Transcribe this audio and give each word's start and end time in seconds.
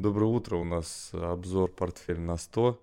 Доброе 0.00 0.30
утро, 0.30 0.56
у 0.56 0.64
нас 0.64 1.10
обзор 1.12 1.70
портфель 1.72 2.20
на 2.20 2.38
100. 2.38 2.82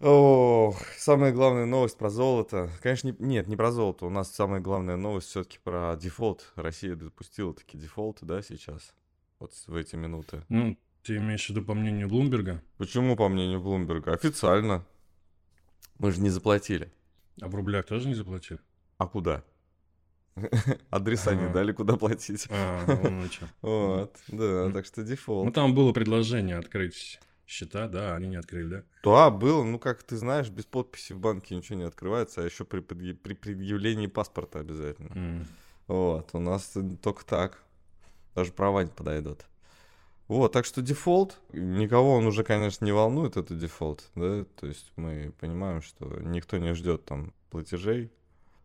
О, 0.00 0.74
самая 0.96 1.30
главная 1.30 1.66
новость 1.66 1.98
про 1.98 2.08
золото. 2.08 2.70
Конечно, 2.82 3.08
не, 3.08 3.16
нет, 3.18 3.48
не 3.48 3.56
про 3.56 3.70
золото. 3.70 4.06
У 4.06 4.08
нас 4.08 4.32
самая 4.32 4.62
главная 4.62 4.96
новость 4.96 5.26
все-таки 5.28 5.58
про 5.62 5.94
дефолт. 6.00 6.50
Россия 6.56 6.96
допустила 6.96 7.52
такие 7.52 7.78
дефолты, 7.78 8.24
да, 8.24 8.40
сейчас? 8.40 8.94
Вот 9.40 9.52
в 9.66 9.76
эти 9.76 9.94
минуты. 9.94 10.42
Ну, 10.48 10.78
ты 11.02 11.18
имеешь 11.18 11.44
в 11.44 11.50
виду 11.50 11.66
по 11.66 11.74
мнению 11.74 12.08
Блумберга? 12.08 12.62
Почему 12.78 13.14
по 13.14 13.28
мнению 13.28 13.60
Блумберга? 13.60 14.14
Официально. 14.14 14.86
Мы 15.98 16.12
же 16.12 16.22
не 16.22 16.30
заплатили. 16.30 16.90
А 17.42 17.48
в 17.48 17.54
рублях 17.54 17.84
тоже 17.84 18.08
не 18.08 18.14
заплатили? 18.14 18.58
А 18.96 19.06
куда? 19.06 19.44
Адреса 20.90 21.34
не 21.34 21.52
дали, 21.52 21.72
куда 21.72 21.96
платить. 21.96 22.46
А, 22.50 23.08
ну 23.10 23.24
что. 23.26 23.46
Вот, 23.62 24.16
да, 24.28 24.70
так 24.72 24.86
что 24.86 25.00
Ну, 25.02 25.06
дефолт. 25.06 25.54
там 25.54 25.74
было 25.74 25.92
предложение 25.92 26.56
открыть 26.56 27.20
счета, 27.46 27.86
да, 27.88 28.14
они 28.16 28.28
не 28.28 28.36
открыли, 28.36 28.68
да? 28.68 28.82
Да, 29.04 29.30
было, 29.30 29.62
ну, 29.62 29.78
как 29.78 30.02
ты 30.02 30.16
знаешь, 30.16 30.48
без 30.48 30.64
подписи 30.64 31.12
в 31.12 31.18
банке 31.18 31.54
ничего 31.54 31.78
не 31.78 31.84
открывается, 31.84 32.40
а 32.40 32.44
еще 32.44 32.64
при, 32.64 32.80
предъя- 32.80 33.14
при 33.14 33.34
предъявлении 33.34 34.06
паспорта 34.06 34.60
обязательно. 34.60 35.46
Вот, 35.86 36.30
у 36.32 36.38
нас 36.38 36.72
только 37.02 37.24
так. 37.24 37.62
Даже 38.34 38.52
права 38.52 38.82
не 38.82 38.90
подойдут. 38.90 39.44
Вот, 40.28 40.52
так 40.52 40.64
что 40.64 40.80
дефолт, 40.80 41.38
никого 41.52 42.14
он 42.14 42.24
уже, 42.26 42.42
конечно, 42.44 42.86
не 42.86 42.92
волнует, 42.92 43.36
это 43.36 43.54
дефолт, 43.54 44.10
да, 44.14 44.44
то 44.58 44.66
есть 44.66 44.90
мы 44.96 45.34
понимаем, 45.38 45.82
что 45.82 46.06
никто 46.20 46.56
не 46.56 46.72
ждет 46.74 47.04
там 47.04 47.34
платежей. 47.50 48.10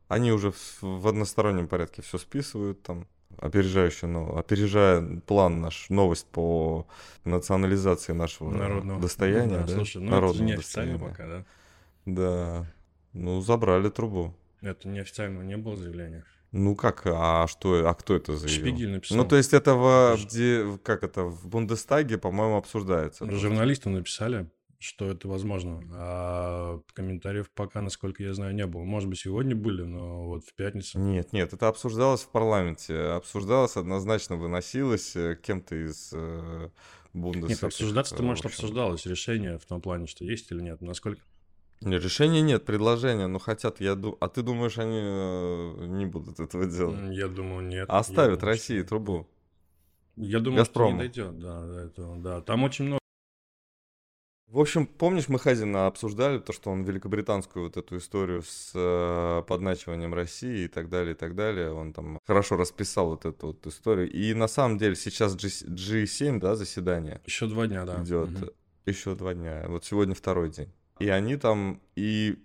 Они 0.08 0.32
уже 0.32 0.54
в, 0.82 1.08
одностороннем 1.08 1.68
порядке 1.68 2.02
все 2.02 2.18
списывают 2.18 2.82
там, 2.82 3.08
опережающе, 3.38 4.08
но 4.08 4.38
опережая 4.38 5.20
план 5.26 5.62
наш, 5.62 5.90
новость 5.90 6.28
по 6.28 6.88
национализации 7.26 8.14
нашего 8.14 8.52
Народного. 8.52 9.02
достояния, 9.02 9.60
Ну 9.60 9.68
да, 9.68 9.74
Слушай, 9.74 9.98
ну 10.02 10.08
это 10.08 10.16
народного 10.16 10.46
не 10.48 10.54
официально 10.54 11.00
пока, 11.00 11.28
да? 11.28 11.46
Да, 12.06 12.66
ну 13.14 13.42
забрали 13.42 13.90
трубу. 13.90 14.34
Это 14.62 14.88
неофициально 14.88 15.42
не 15.42 15.58
было 15.58 15.76
заявления. 15.76 16.24
Ну 16.54 16.76
как, 16.76 17.02
а 17.06 17.46
что, 17.48 17.88
а 17.90 17.94
кто 17.94 18.16
это 18.16 18.38
заявил? 18.38 18.60
Шпигель 18.60 18.90
написал. 18.90 19.18
Ну, 19.18 19.26
то 19.26 19.36
есть 19.36 19.54
это 19.54 19.76
в, 19.76 20.16
Ж- 20.18 20.26
где, 20.26 20.80
как 20.84 21.04
это, 21.04 21.24
в 21.24 21.48
Бундестаге, 21.48 22.18
по-моему, 22.18 22.56
обсуждается. 22.56 23.30
Журналисты 23.30 23.90
написали, 23.90 24.50
что 24.80 25.10
это 25.10 25.28
возможно. 25.28 25.82
А 25.94 26.80
комментариев 26.94 27.50
пока, 27.50 27.82
насколько 27.82 28.24
я 28.24 28.34
знаю, 28.34 28.54
не 28.54 28.66
было. 28.66 28.84
Может 28.84 29.10
быть, 29.10 29.20
сегодня 29.20 29.56
были, 29.56 29.84
но 29.84 30.28
вот 30.28 30.46
в 30.46 30.54
пятницу. 30.54 31.00
Нет, 31.00 31.34
нет, 31.34 31.54
это 31.54 31.68
обсуждалось 31.68 32.22
в 32.22 32.30
парламенте. 32.30 32.96
Обсуждалось, 32.96 33.76
однозначно 33.76 34.36
выносилось 34.36 35.16
э, 35.16 35.38
кем-то 35.42 35.76
из 35.76 36.12
э, 36.14 36.70
Бундес. 37.14 37.50
Нет, 37.50 37.64
обсуждаться-то, 37.64 38.22
э, 38.22 38.26
может, 38.26 38.46
обсуждалось 38.46 39.06
решение 39.06 39.58
в 39.58 39.66
том 39.66 39.82
плане, 39.82 40.08
что 40.08 40.24
есть 40.24 40.52
или 40.52 40.62
нет. 40.62 40.82
Насколько 40.82 41.22
Решения 41.82 42.42
нет, 42.42 42.66
предложения, 42.66 43.28
но 43.28 43.38
хотят, 43.38 43.80
я 43.82 43.94
ду... 43.94 44.18
А 44.20 44.30
ты 44.30 44.42
думаешь, 44.42 44.80
они 44.80 45.00
э, 45.00 45.86
не 45.86 46.08
будут 46.08 46.40
этого 46.40 46.66
делать? 46.66 47.16
Я 47.16 47.28
думаю, 47.28 47.68
нет. 47.68 47.88
Оставят 47.88 48.32
Я 48.32 48.36
думаю, 48.38 48.56
России 48.56 48.80
что- 48.80 48.88
трубу. 48.90 49.28
Я 50.16 50.40
думаю, 50.40 50.62
Газпрому. 50.62 50.90
что 50.90 50.96
не 50.96 51.00
дойдет 51.00 51.40
да, 51.40 51.68
до 51.68 51.80
этого. 51.80 52.18
Да, 52.18 52.42
там 52.42 52.64
очень 52.64 52.86
много. 52.86 53.00
В 54.48 54.60
общем, 54.62 54.86
помнишь, 54.88 55.28
мы 55.28 55.40
Хазина 55.40 55.88
обсуждали 55.88 56.40
то, 56.40 56.54
что 56.54 56.72
он 56.72 56.84
великобританскую 56.84 57.66
вот 57.66 57.76
эту 57.76 57.98
историю 57.98 58.44
с 58.44 58.72
э, 58.74 59.44
подначиванием 59.46 60.14
России 60.14 60.64
и 60.64 60.68
так 60.70 60.88
далее, 60.88 61.14
и 61.14 61.18
так 61.18 61.36
далее. 61.36 61.74
Он 61.74 61.92
там 61.92 62.18
хорошо 62.26 62.56
расписал 62.56 63.10
вот 63.10 63.26
эту 63.26 63.48
вот 63.48 63.68
историю. 63.68 64.10
И 64.10 64.34
на 64.34 64.48
самом 64.48 64.78
деле 64.78 64.96
сейчас 64.96 65.36
G- 65.36 65.48
G7, 65.48 66.40
да, 66.40 66.56
заседание 66.56 67.20
Еще 67.26 67.48
два 67.48 67.68
дня, 67.68 67.84
да. 67.86 68.02
идет. 68.02 68.30
Мгм. 68.30 68.50
Еще 68.86 69.16
два 69.16 69.34
дня. 69.34 69.66
Вот 69.68 69.84
сегодня 69.84 70.16
второй 70.16 70.50
день. 70.50 70.72
И 71.00 71.10
они 71.10 71.36
там, 71.36 71.82
и 71.98 72.38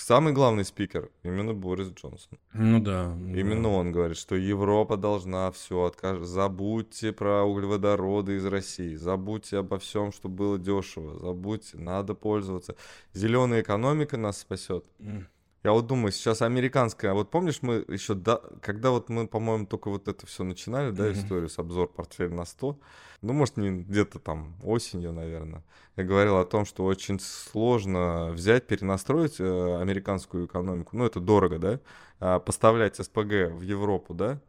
самый 0.00 0.32
главный 0.32 0.64
спикер 0.64 1.10
именно 1.22 1.54
Борис 1.54 1.88
Джонсон. 1.88 2.38
Ну 2.52 2.80
да. 2.80 3.14
Именно 3.14 3.64
да. 3.64 3.68
он 3.68 3.92
говорит, 3.92 4.16
что 4.16 4.34
Европа 4.34 4.96
должна 4.96 5.50
все 5.50 5.84
откаж... 5.84 6.18
Забудьте 6.20 7.12
про 7.12 7.44
углеводороды 7.44 8.36
из 8.36 8.46
России, 8.46 8.94
забудьте 8.94 9.58
обо 9.58 9.78
всем, 9.78 10.12
что 10.12 10.28
было 10.28 10.58
дешево, 10.58 11.18
забудьте, 11.18 11.78
надо 11.78 12.14
пользоваться. 12.14 12.76
Зеленая 13.12 13.62
экономика 13.62 14.16
нас 14.16 14.38
спасет. 14.38 14.84
М. 14.98 15.28
Я 15.64 15.72
вот 15.72 15.86
думаю, 15.86 16.12
сейчас 16.12 16.40
американская, 16.42 17.10
а 17.10 17.14
вот 17.14 17.30
помнишь, 17.30 17.58
мы 17.62 17.84
еще, 17.88 18.14
до... 18.14 18.36
когда 18.62 18.90
вот 18.90 19.08
мы, 19.08 19.26
по-моему, 19.26 19.66
только 19.66 19.90
вот 19.90 20.06
это 20.06 20.24
все 20.24 20.44
начинали, 20.44 20.92
да, 20.92 21.04
Мгм. 21.04 21.12
историю 21.14 21.48
с 21.48 21.58
обзор 21.58 21.88
портфель 21.88 22.32
на 22.32 22.44
100, 22.44 22.78
ну, 23.22 23.32
может, 23.32 23.56
не 23.56 23.82
где-то 23.82 24.20
там 24.20 24.54
осенью, 24.62 25.12
наверное, 25.12 25.64
я 25.96 26.04
говорил 26.04 26.38
о 26.38 26.44
том, 26.44 26.64
что 26.64 26.84
очень 26.84 27.18
сложно 27.18 28.30
взять, 28.30 28.68
перенастроить 28.68 29.40
э, 29.40 29.80
американскую 29.80 30.46
экономику, 30.46 30.96
ну, 30.96 31.04
это 31.04 31.18
дорого, 31.18 31.58
да, 31.58 31.80
а, 32.20 32.38
поставлять 32.38 32.96
СПГ 32.96 33.50
в 33.50 33.62
Европу, 33.62 34.14
да, 34.14 34.40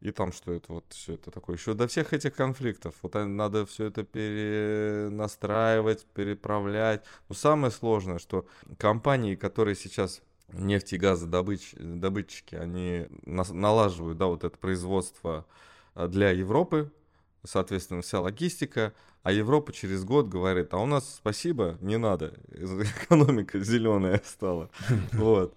и 0.00 0.12
там 0.12 0.32
что 0.32 0.52
это 0.52 0.72
вот 0.72 0.84
все 0.90 1.14
это 1.14 1.30
такое. 1.30 1.56
Еще 1.56 1.74
до 1.74 1.88
всех 1.88 2.12
этих 2.12 2.34
конфликтов. 2.34 2.94
Вот 3.02 3.14
надо 3.14 3.66
все 3.66 3.86
это 3.86 4.04
перенастраивать, 4.04 6.06
переправлять. 6.06 7.04
Но 7.28 7.34
самое 7.34 7.72
сложное, 7.72 8.18
что 8.18 8.46
компании, 8.78 9.34
которые 9.34 9.74
сейчас 9.74 10.22
нефти 10.52 10.94
и 10.94 10.98
газодобытчики, 10.98 12.54
они 12.54 13.06
налаживают, 13.26 14.18
да, 14.18 14.26
вот 14.26 14.44
это 14.44 14.56
производство 14.56 15.46
а, 15.94 16.08
для 16.08 16.30
Европы, 16.30 16.90
соответственно, 17.44 18.02
вся 18.02 18.20
логистика, 18.20 18.94
а 19.22 19.32
Европа 19.32 19.72
через 19.72 20.04
год 20.04 20.28
говорит, 20.28 20.72
а 20.72 20.78
у 20.78 20.86
нас 20.86 21.16
спасибо, 21.16 21.76
не 21.80 21.98
надо, 21.98 22.34
экономика 22.50 23.60
зеленая 23.60 24.22
стала. 24.24 24.70
Вот. 25.12 25.56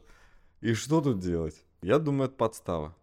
И 0.62 0.74
что 0.74 1.02
тут 1.02 1.20
делать? 1.20 1.56
Я 1.82 1.98
думаю, 1.98 2.28
это 2.28 2.36
подстава. 2.36 2.96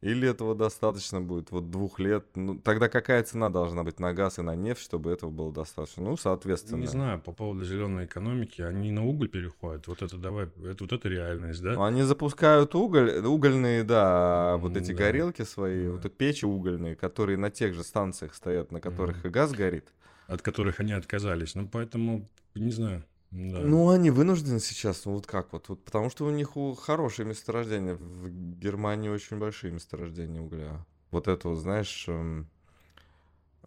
Или 0.00 0.28
этого 0.28 0.54
достаточно 0.54 1.20
будет, 1.20 1.50
вот 1.50 1.70
двух 1.70 1.98
лет. 1.98 2.24
Ну, 2.36 2.56
тогда 2.56 2.88
какая 2.88 3.22
цена 3.24 3.48
должна 3.48 3.82
быть 3.82 3.98
на 3.98 4.12
газ 4.14 4.38
и 4.38 4.42
на 4.42 4.54
нефть, 4.54 4.82
чтобы 4.82 5.10
этого 5.10 5.30
было 5.30 5.52
достаточно? 5.52 6.04
Ну, 6.04 6.16
соответственно. 6.16 6.80
Не 6.82 6.86
знаю, 6.86 7.20
по 7.20 7.32
поводу 7.32 7.64
зеленой 7.64 8.04
экономики, 8.04 8.62
они 8.62 8.92
на 8.92 9.04
уголь 9.04 9.28
переходят. 9.28 9.88
Вот 9.88 10.00
это 10.02 10.16
давай, 10.16 10.46
это 10.64 10.84
вот 10.84 10.92
это 10.92 11.08
реальность, 11.08 11.60
да? 11.62 11.74
Ну, 11.74 11.82
Они 11.82 12.02
запускают 12.02 12.76
уголь, 12.76 13.10
угольные, 13.26 13.82
да, 13.82 14.56
вот 14.58 14.76
эти 14.76 14.92
Да. 14.92 14.98
горелки 14.98 15.42
свои, 15.42 15.86
Да. 15.86 15.90
вот 15.92 16.04
эти 16.04 16.12
печи 16.12 16.44
угольные, 16.44 16.94
которые 16.94 17.36
на 17.36 17.50
тех 17.50 17.74
же 17.74 17.82
станциях 17.82 18.34
стоят, 18.34 18.70
на 18.70 18.80
которых 18.80 19.26
и 19.26 19.28
газ 19.30 19.50
горит. 19.52 19.92
От 20.28 20.42
которых 20.42 20.78
они 20.78 20.92
отказались. 20.92 21.56
Ну, 21.56 21.68
поэтому, 21.68 22.28
не 22.54 22.70
знаю. 22.70 23.02
Да. 23.30 23.58
Ну, 23.60 23.90
они 23.90 24.10
вынуждены 24.10 24.58
сейчас, 24.58 25.04
ну 25.04 25.12
вот 25.12 25.26
как 25.26 25.52
вот, 25.52 25.68
вот 25.68 25.84
потому 25.84 26.08
что 26.08 26.24
у 26.24 26.30
них 26.30 26.56
у 26.56 26.74
хорошие 26.74 27.26
месторождения. 27.26 27.94
В 27.94 28.30
Германии 28.58 29.10
очень 29.10 29.38
большие 29.38 29.70
месторождения 29.70 30.40
угля. 30.40 30.84
Вот 31.10 31.28
это 31.28 31.48
вот, 31.50 31.56
знаешь, 31.56 32.06
эм, 32.08 32.48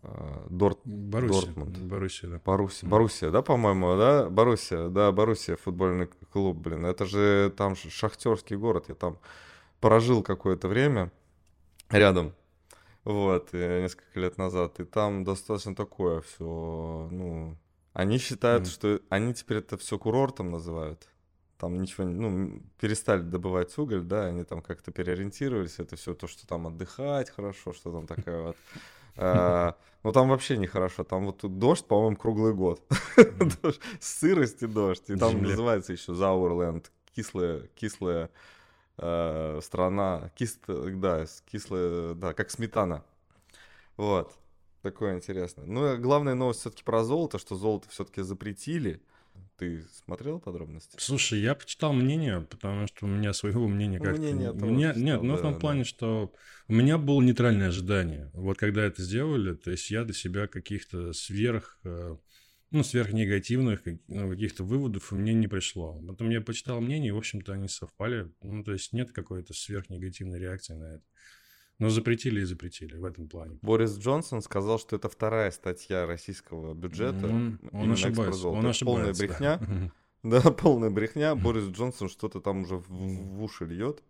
э, 0.02 0.48
Дорт, 0.50 0.80
Боруссия. 0.84 1.46
Дортмунд. 1.46 1.78
Боруссия, 1.78 2.30
да. 2.30 2.42
Боруссия. 2.44 2.90
Боруссия, 2.90 3.30
да, 3.30 3.44
по-моему, 3.44 3.96
да? 3.98 4.30
Боруссия, 4.30 4.90
да, 4.90 5.12
Боруссия, 5.12 5.56
футбольный 5.58 6.08
клуб, 6.32 6.58
блин. 6.58 6.86
Это 6.86 7.06
же 7.06 7.54
там 7.56 7.76
шахтерский 7.76 8.56
город. 8.56 8.86
Я 8.90 8.96
там 8.96 9.20
прожил 9.80 10.24
какое-то 10.24 10.70
время 10.70 11.12
рядом, 11.90 12.34
вот, 13.04 13.50
э, 13.52 13.84
несколько 13.84 14.20
лет 14.20 14.40
назад. 14.40 14.80
И 14.80 14.86
там 14.86 15.24
достаточно 15.24 15.76
такое 15.76 16.22
все, 16.22 17.08
ну... 17.12 17.58
Они 17.94 18.18
считают, 18.18 18.64
Мгм. 18.64 18.72
что 18.72 19.02
они 19.10 19.34
теперь 19.34 19.58
это 19.58 19.78
все 19.78 19.98
курортом 20.00 20.52
называют. 20.52 21.08
Там 21.58 21.80
ничего, 21.82 22.06
не- 22.06 22.16
ну, 22.16 22.62
перестали 22.80 23.22
добывать 23.22 23.78
уголь, 23.78 24.02
да, 24.04 24.26
они 24.28 24.44
там 24.44 24.62
как-то 24.62 24.92
переориентировались. 24.92 25.80
Это 25.80 25.96
все 25.96 26.14
то, 26.14 26.28
что 26.28 26.48
там 26.48 26.68
отдыхать 26.68 27.30
хорошо, 27.30 27.74
что 27.74 27.92
там 27.92 28.08
такая 28.08 28.42
вот. 28.42 28.58
А, 29.18 29.76
Ну, 30.04 30.12
там 30.14 30.30
вообще 30.30 30.58
нехорошо. 30.58 31.04
Там 31.04 31.26
вот 31.26 31.40
тут 31.40 31.60
дождь, 31.60 31.86
по-моему, 31.86 32.16
круглый 32.16 32.54
год. 32.54 32.82
Сырость 34.00 34.64
и 34.64 34.68
дождь. 34.68 35.10
И 35.10 35.16
там 35.16 35.44
называется 35.44 35.92
еще 35.94 36.16
Зауэрленд. 36.16 36.92
Кислая, 37.16 37.68
кислая 37.76 38.30
э, 38.98 39.60
страна. 39.62 40.32
Кис, 40.36 40.60
да, 40.68 41.26
с- 41.26 41.44
кислая, 41.46 42.14
да, 42.16 42.34
как 42.34 42.52
сметана. 42.52 43.04
Вот. 43.98 44.34
Такое 44.82 45.16
интересное. 45.16 45.66
Ну, 45.66 45.94
и 45.94 45.98
главная 45.98 46.34
новость 46.36 46.62
все-таки 46.62 46.84
про 46.84 47.04
золото, 47.04 47.38
что 47.40 47.56
золото 47.56 47.88
все-таки 47.90 48.22
запретили. 48.22 49.02
Ты 49.58 49.84
смотрел 50.06 50.40
подробности? 50.40 50.96
Слушай, 51.00 51.40
я 51.42 51.54
почитал 51.54 51.94
мнение, 51.94 52.42
потому 52.42 52.88
что 52.88 53.06
у 53.06 53.10
меня 53.10 53.32
своего 53.34 53.68
мнения 53.68 54.00
Ну, 54.00 54.04
как-то... 54.06 54.22
мнение 54.22 54.52
Мне- 54.54 54.88
почитал, 54.88 55.04
Нет, 55.04 55.22
ну 55.22 55.34
в 55.34 55.38
да, 55.38 55.42
том 55.44 55.54
да. 55.54 55.60
плане, 55.60 55.84
что 55.84 56.34
у 56.68 56.74
меня 56.74 56.98
было 56.98 57.22
нейтральное 57.22 57.68
ожидание. 57.68 58.32
Вот 58.34 58.58
когда 58.58 58.84
это 58.84 59.04
сделали, 59.04 59.54
то 59.54 59.70
есть 59.70 59.92
я 59.92 60.04
для 60.04 60.14
себя 60.16 60.48
каких-то 60.48 61.14
сверх... 61.14 61.80
э, 61.84 62.16
Ну, 62.72 62.84
сверхнегативных 62.84 63.82
ну, 64.08 64.30
каких-то 64.32 64.64
выводов 64.64 65.12
у 65.12 65.16
меня 65.16 65.34
не 65.34 65.48
пришло. 65.48 66.02
Потом 66.08 66.30
я 66.32 66.42
почитал 66.42 66.82
мнение, 66.82 67.10
и, 67.10 67.12
в 67.12 67.18
общем-то, 67.18 67.54
они 67.54 67.68
совпали. 67.68 68.32
Ну, 68.42 68.64
то 68.64 68.72
есть 68.74 68.94
нет 68.94 69.12
какой-то 69.12 69.54
сверхнегативной 69.54 70.40
реакции 70.40 70.74
на 70.74 70.96
это. 70.96 71.04
Но 71.82 71.90
запретили 71.90 72.42
и 72.42 72.44
запретили 72.44 72.96
в 72.96 73.04
этом 73.06 73.28
плане. 73.28 73.58
Борис 73.64 73.98
Джонсон 73.98 74.44
сказал, 74.44 74.78
что 74.78 74.96
это 74.96 75.10
вторая 75.10 75.50
статья 75.50 76.06
российского 76.06 76.76
бюджета. 76.76 77.26
Он, 77.26 77.60
он 77.72 77.92
ошибается. 77.92 78.50
Он 78.50 78.60
Это 78.60 78.70
ошибается. 78.70 78.86
полная 78.86 79.14
брехня. 79.14 79.92
Да, 80.24 80.40
полная 80.52 80.92
брехня. 80.92 81.34
Борис 81.34 81.64
Джонсон 81.70 82.08
что-то 82.08 82.40
там 82.40 82.62
уже 82.62 82.76
в, 82.76 82.88
в 82.88 83.42
уши 83.42 83.66
льет. 83.66 84.04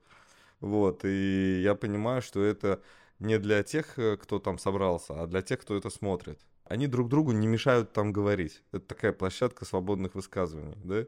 Вот, 0.59 1.05
и 1.05 1.61
я 1.63 1.73
понимаю, 1.73 2.21
что 2.21 2.43
это 2.43 2.81
не 3.19 3.39
для 3.39 3.63
тех, 3.63 3.97
э, 3.97 4.17
кто 4.17 4.39
там 4.39 4.57
собрался, 4.57 5.23
а 5.23 5.27
для 5.27 5.41
тех, 5.41 5.61
кто 5.61 5.77
это 5.77 5.89
смотрит. 5.89 6.41
Они 6.65 6.87
друг 6.87 7.07
другу 7.07 7.31
не 7.31 7.47
мешают 7.47 7.93
там 7.93 8.11
говорить. 8.11 8.61
Это 8.73 8.85
такая 8.85 9.13
площадка 9.13 9.63
свободных 9.63 10.13
высказываний, 10.13 10.75
да? 10.83 11.05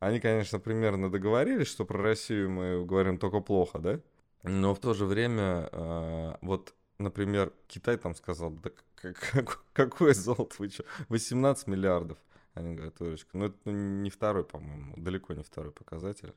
Они, 0.00 0.18
конечно, 0.18 0.58
примерно 0.58 1.08
договорились, 1.10 1.68
что 1.68 1.84
про 1.84 2.02
Россию 2.02 2.50
мы 2.50 2.84
говорим 2.84 3.18
только 3.18 3.38
плохо, 3.38 3.78
да? 3.78 4.00
Но 4.42 4.74
в 4.74 4.80
то 4.80 4.94
же 4.94 5.04
время, 5.04 5.68
э, 5.70 6.36
вот, 6.40 6.74
например, 6.98 7.52
Китай 7.66 7.96
там 7.96 8.14
сказал, 8.14 8.50
да 8.50 8.70
как, 8.94 9.18
как, 9.32 9.64
какое 9.72 10.14
золото, 10.14 10.56
вы 10.58 10.68
что, 10.68 10.84
18 11.08 11.66
миллиардов. 11.66 12.18
Они 12.54 12.74
говорят, 12.74 13.00
Олечка, 13.00 13.36
ну 13.36 13.46
это 13.46 13.56
ну, 13.64 13.72
не 13.72 14.10
второй, 14.10 14.44
по-моему, 14.44 14.94
далеко 14.96 15.34
не 15.34 15.42
второй 15.42 15.72
показатель. 15.72 16.34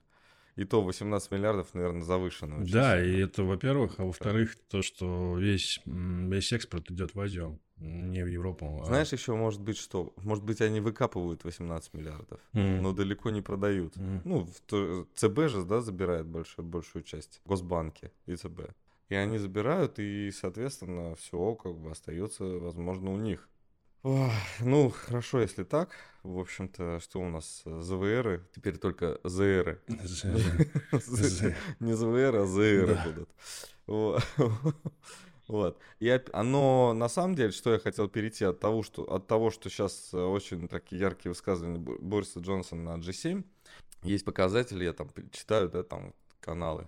И 0.55 0.65
то 0.65 0.81
18 0.83 1.31
миллиардов, 1.31 1.73
наверное, 1.73 2.03
завышено. 2.03 2.61
очень 2.61 2.71
Да, 2.73 2.99
сильно. 3.01 3.15
и 3.17 3.21
это, 3.21 3.43
во-первых, 3.43 3.95
а 3.99 4.05
во-вторых, 4.05 4.55
то, 4.69 4.81
что 4.83 5.37
весь, 5.37 5.81
весь 5.85 6.53
экспорт 6.53 6.91
идет 6.91 7.15
в 7.15 7.19
Азию, 7.19 7.59
не 7.77 8.23
в 8.23 8.27
Европу. 8.27 8.79
а- 8.81 8.85
Знаешь, 8.85 9.11
еще 9.11 9.33
может 9.33 9.61
быть 9.61 9.77
что? 9.77 10.13
Может 10.17 10.43
быть, 10.43 10.61
они 10.61 10.79
выкапывают 10.79 11.43
18 11.43 11.93
миллиардов, 11.95 12.39
Мгм. 12.53 12.83
но 12.83 12.93
далеко 12.93 13.31
не 13.31 13.41
продают. 13.41 13.95
Мгм. 13.97 14.21
Ну, 14.25 14.45
в 14.69 15.05
ЦБ 15.15 15.49
же, 15.49 15.63
да, 15.63 15.81
забирает 15.81 16.27
большую, 16.27 16.65
большую 16.65 17.03
часть. 17.03 17.41
Госбанки 17.45 18.11
и 18.27 18.35
ЦБ. 18.35 18.73
И 19.09 19.15
они 19.15 19.37
забирают, 19.39 19.97
и, 19.97 20.31
соответственно, 20.31 21.15
все 21.15 21.55
как 21.55 21.75
бы 21.77 21.91
остается, 21.91 22.43
возможно, 22.43 23.11
у 23.11 23.17
них. 23.17 23.49
Ну, 24.03 24.89
хорошо, 24.89 25.39
если 25.41 25.63
так. 25.63 25.89
В 26.23 26.39
общем-то, 26.39 26.99
что 26.99 27.19
у 27.19 27.29
нас? 27.29 27.63
ЗВРы, 27.65 28.45
теперь 28.55 28.77
только 28.77 29.19
ЗРы. 29.23 29.81
Не 31.79 31.93
ЗВР, 31.93 32.35
а 32.35 32.45
ЗР 32.45 32.87
Да. 32.87 33.03
будут. 33.05 33.29
Во- 33.87 34.19
Вот. 35.49 35.77
И 35.99 36.21
оно, 36.31 36.93
на 36.93 37.09
самом 37.09 37.35
деле, 37.35 37.51
что 37.51 37.73
я 37.73 37.79
хотел 37.79 38.07
перейти 38.07 38.45
от 38.45 38.61
того, 38.61 38.81
что, 38.81 39.03
от 39.03 39.27
того, 39.27 39.51
что 39.51 39.69
сейчас 39.69 40.13
очень 40.13 40.69
такие 40.69 41.01
яркие 41.01 41.31
высказывания 41.31 41.79
Бо- 41.79 41.97
Бориса 41.99 42.39
Джонсона 42.39 42.97
на 42.97 43.01
G7, 43.01 43.43
есть 44.03 44.23
показатели, 44.23 44.85
я 44.85 44.93
там 44.93 45.09
читаю, 45.31 45.67
да, 45.69 45.83
там 45.83 46.13
каналы 46.39 46.87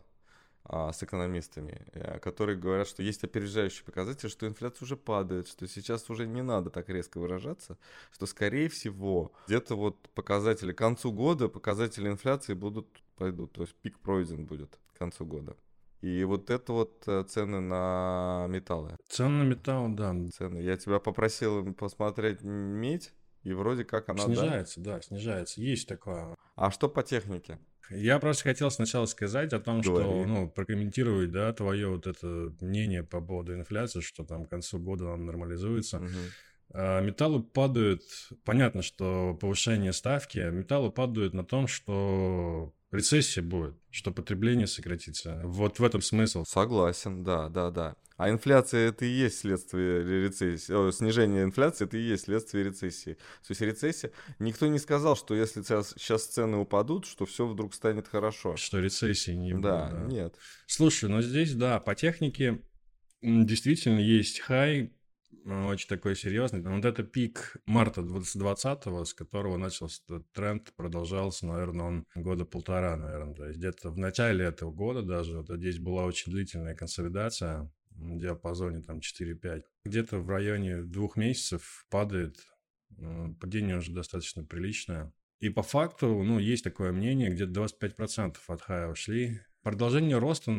с 0.91 1.03
экономистами, 1.03 1.85
э, 1.94 2.19
которые 2.19 2.57
говорят, 2.57 2.88
что 2.88 3.03
есть 3.03 3.23
опережающие 3.23 3.83
показатели, 3.85 4.29
что 4.29 4.47
инфляция 4.47 4.85
уже 4.85 4.97
падает, 4.97 5.47
что 5.47 5.67
сейчас 5.67 6.09
уже 6.09 6.25
не 6.27 6.41
надо 6.41 6.69
так 6.69 6.89
резко 6.89 7.19
выражаться, 7.19 7.77
что, 8.12 8.25
скорее 8.25 8.69
всего, 8.69 9.31
где-то 9.47 9.75
вот 9.75 10.09
показатели 10.09 10.71
к 10.71 10.77
концу 10.77 11.12
года, 11.12 11.47
показатели 11.50 12.09
инфляции 12.09 12.53
будут, 12.53 12.88
пойдут, 13.15 13.53
то 13.53 13.62
есть 13.62 13.75
пик 13.75 14.00
пройден 14.00 14.45
будет 14.45 14.79
к 14.94 14.97
концу 14.97 15.25
года. 15.25 15.56
И 16.01 16.23
вот 16.23 16.50
это 16.50 16.73
вот 16.73 17.03
э, 17.07 17.23
цены 17.27 17.59
на 17.59 18.45
металлы. 18.50 18.95
Цены 19.07 19.44
на 19.44 19.47
металл, 19.47 19.89
да, 19.89 20.15
Цены. 20.38 20.59
Я 20.59 20.77
тебя 20.77 21.00
попросил 21.00 21.73
посмотреть 21.73 22.41
медь, 22.44 23.12
и 23.44 23.53
вроде 23.53 23.85
как 23.85 24.09
она... 24.09 24.25
да? 24.25 24.33
снижается, 24.33 24.81
да, 24.81 25.01
снижается. 25.01 25.62
Есть 25.62 25.88
такое. 25.88 26.35
А 26.56 26.71
что 26.71 26.89
по 26.89 27.03
технике? 27.03 27.59
Я 27.89 28.19
просто 28.19 28.43
хотел 28.43 28.71
сначала 28.71 29.05
сказать 29.05 29.53
о 29.53 29.59
том, 29.59 29.83
что, 29.83 29.93
Говори. 29.93 30.25
ну, 30.25 30.49
прокомментировать, 30.49 31.31
да, 31.31 31.53
твое 31.53 31.87
вот 31.87 32.07
это 32.07 32.53
мнение 32.61 33.03
по 33.03 33.21
поводу 33.21 33.53
инфляции, 33.53 34.01
что 34.01 34.23
там 34.23 34.45
к 34.45 34.49
концу 34.49 34.79
года 34.79 35.05
он 35.05 35.25
нормализуется. 35.25 36.01
А, 36.73 37.01
Металлы 37.01 37.43
падают, 37.43 38.01
понятно, 38.43 38.81
что 38.81 39.37
повышение 39.39 39.93
ставки, 39.93 40.39
а 40.39 40.49
металлы 40.49 40.91
падают 40.91 41.33
на 41.33 41.45
том, 41.45 41.67
что 41.67 42.73
рецессия 42.95 43.44
будет, 43.44 43.75
что 43.92 44.12
потребление 44.12 44.68
сократится. 44.68 45.42
Вот 45.44 45.80
в 45.80 45.83
этом 45.83 46.01
смысл. 46.01 46.44
Согласен, 46.45 47.24
да, 47.24 47.50
да, 47.50 47.71
да. 47.71 47.95
А 48.18 48.30
инфляция 48.30 48.89
это 48.89 49.03
и 49.06 49.09
есть 49.09 49.39
следствие 49.39 50.03
рецессии. 50.24 50.71
О, 50.74 50.92
снижение 50.92 51.44
инфляции 51.44 51.86
это 51.86 51.97
и 51.97 52.01
есть 52.01 52.25
следствие 52.25 52.63
рецессии. 52.63 53.13
То 53.13 53.50
есть 53.50 53.62
рецессия. 53.62 54.12
Никто 54.39 54.68
не 54.68 54.80
сказал, 54.80 55.18
что 55.18 55.36
если 55.36 55.62
сейчас 55.62 56.25
цены 56.27 56.57
упадут, 56.57 57.06
что 57.06 57.25
все 57.25 57.45
вдруг 57.45 57.74
станет 57.74 58.07
хорошо. 58.07 58.56
Что 58.56 58.80
рецессии 58.80 59.31
не 59.31 59.53
будет. 59.53 59.63
Да, 59.63 59.89
да. 59.91 60.00
нет. 60.06 60.36
Слушай, 60.65 61.09
ну 61.09 61.21
здесь, 61.21 61.53
да, 61.56 61.80
по 61.81 61.94
технике 61.94 62.62
действительно 63.21 64.00
есть 64.00 64.39
хай, 64.39 64.94
очень 65.45 65.88
такой 65.88 66.15
серьезный. 66.15 66.62
Вот 66.62 66.86
это 66.86 67.03
пик 67.03 67.57
марта 67.65 68.01
2020, 68.01 69.07
с 69.07 69.13
которого 69.13 69.57
начался 69.57 70.01
этот 70.06 70.31
тренд, 70.31 70.74
продолжался, 70.75 71.45
наверное, 71.45 71.86
он 71.86 72.07
года 72.15 72.45
полтора, 72.45 72.97
наверное. 72.97 73.36
То 73.36 73.45
есть 73.45 73.59
где-то 73.59 73.92
в 73.92 73.97
начале 73.97 74.45
этого 74.45 74.71
года 74.71 75.03
даже 75.03 75.38
вот 75.38 75.50
здесь 75.50 75.77
была 75.77 76.06
очень 76.06 76.31
длительная 76.31 76.75
консолидация 76.75 77.71
в 77.92 78.18
диапазоне 78.18 78.81
там 78.81 79.00
4-5. 79.00 79.63
Где-то 79.86 80.19
в 80.19 80.30
районе 80.30 80.81
двух 80.81 81.15
месяцев 81.15 81.86
падает, 81.89 82.38
э, 82.98 83.27
падение 83.39 83.77
уже 83.77 83.91
достаточно 83.91 84.44
приличное. 84.44 85.13
И 85.39 85.50
по 85.50 85.62
факту, 85.62 86.24
ну, 86.24 86.39
есть 86.39 86.63
такое 86.63 86.91
мнение, 86.91 87.30
где-то 87.30 87.51
25% 87.51 88.38
от 88.48 88.62
хая 88.62 88.88
ушли. 88.88 89.41
Продолжение 89.62 90.18
роста, 90.18 90.51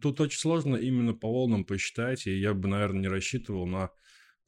тут 0.00 0.20
очень 0.20 0.38
сложно 0.38 0.76
именно 0.76 1.14
по 1.14 1.30
волнам 1.30 1.64
посчитать, 1.64 2.26
и 2.26 2.38
я 2.38 2.54
бы, 2.54 2.68
наверное, 2.68 3.02
не 3.02 3.08
рассчитывал 3.08 3.66
на 3.66 3.90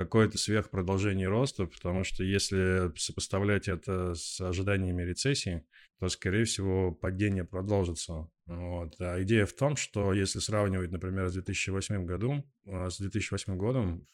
какое-то 0.01 0.39
сверхпродолжение 0.39 1.29
роста, 1.29 1.67
потому 1.67 2.05
что 2.05 2.25
если 2.25 2.91
сопоставлять 2.97 3.69
это 3.69 4.15
с 4.15 4.41
ожиданиями 4.41 5.03
рецессии, 5.03 5.63
то, 5.99 6.09
скорее 6.09 6.47
всего, 6.47 6.91
падение 6.91 7.45
продолжится. 7.45 8.27
Вот. 8.47 8.95
А 8.99 9.23
идея 9.23 9.45
в 9.45 9.53
том, 9.53 9.77
что 9.77 10.15
если 10.15 10.39
сравнивать, 10.39 10.91
например, 10.91 11.29
с 11.29 11.35
2008 11.35 12.07
годом, 12.07 12.51
а, 12.67 12.89
с 12.89 12.97
2008 12.97 13.59
годом, 13.59 14.07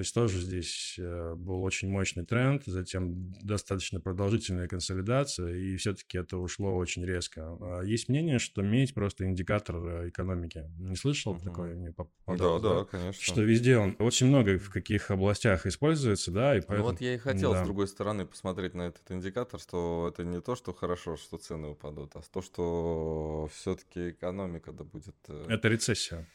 то 0.00 0.02
есть 0.02 0.14
тоже 0.14 0.40
здесь 0.40 0.94
э, 0.98 1.34
был 1.34 1.62
очень 1.62 1.90
мощный 1.90 2.24
тренд, 2.24 2.62
затем 2.64 3.34
достаточно 3.42 4.00
продолжительная 4.00 4.66
консолидация, 4.66 5.54
и 5.54 5.76
все-таки 5.76 6.16
это 6.16 6.38
ушло 6.38 6.74
очень 6.74 7.04
резко. 7.04 7.58
А 7.60 7.82
Есть 7.82 8.08
мнение, 8.08 8.38
что 8.38 8.62
медь 8.62 8.94
просто 8.94 9.26
индикатор 9.26 9.76
э, 9.76 10.08
экономики. 10.08 10.64
Не 10.78 10.96
слышал 10.96 11.34
Мгм. 11.34 11.42
такое? 11.42 11.74
Мне 11.74 11.88
Да, 11.88 12.04
попадалось, 12.24 12.62
да, 12.62 12.84
конечно. 12.86 13.22
Что 13.22 13.42
везде 13.42 13.76
он 13.76 13.94
очень 13.98 14.28
много 14.28 14.58
в 14.58 14.70
каких 14.70 15.10
областях 15.10 15.66
используется, 15.66 16.30
да, 16.30 16.56
и 16.56 16.60
Ну 16.60 16.64
поэтому... 16.66 16.90
вот 16.92 17.00
я 17.02 17.14
и 17.14 17.18
хотел, 17.18 17.52
да. 17.52 17.62
с 17.62 17.66
другой 17.66 17.86
стороны, 17.86 18.24
посмотреть 18.24 18.72
на 18.72 18.86
этот 18.86 19.10
индикатор, 19.10 19.60
что 19.60 20.10
это 20.10 20.24
не 20.24 20.40
то, 20.40 20.56
что 20.56 20.72
хорошо, 20.72 21.18
что 21.18 21.36
цены 21.36 21.68
упадут, 21.68 22.16
а 22.16 22.22
то, 22.22 22.40
что 22.40 23.50
все-таки 23.54 24.12
экономика 24.12 24.72
да 24.72 24.84
будет... 24.84 25.16
э, 25.28 25.44
Это 25.50 25.68
рецессия. 25.68 26.26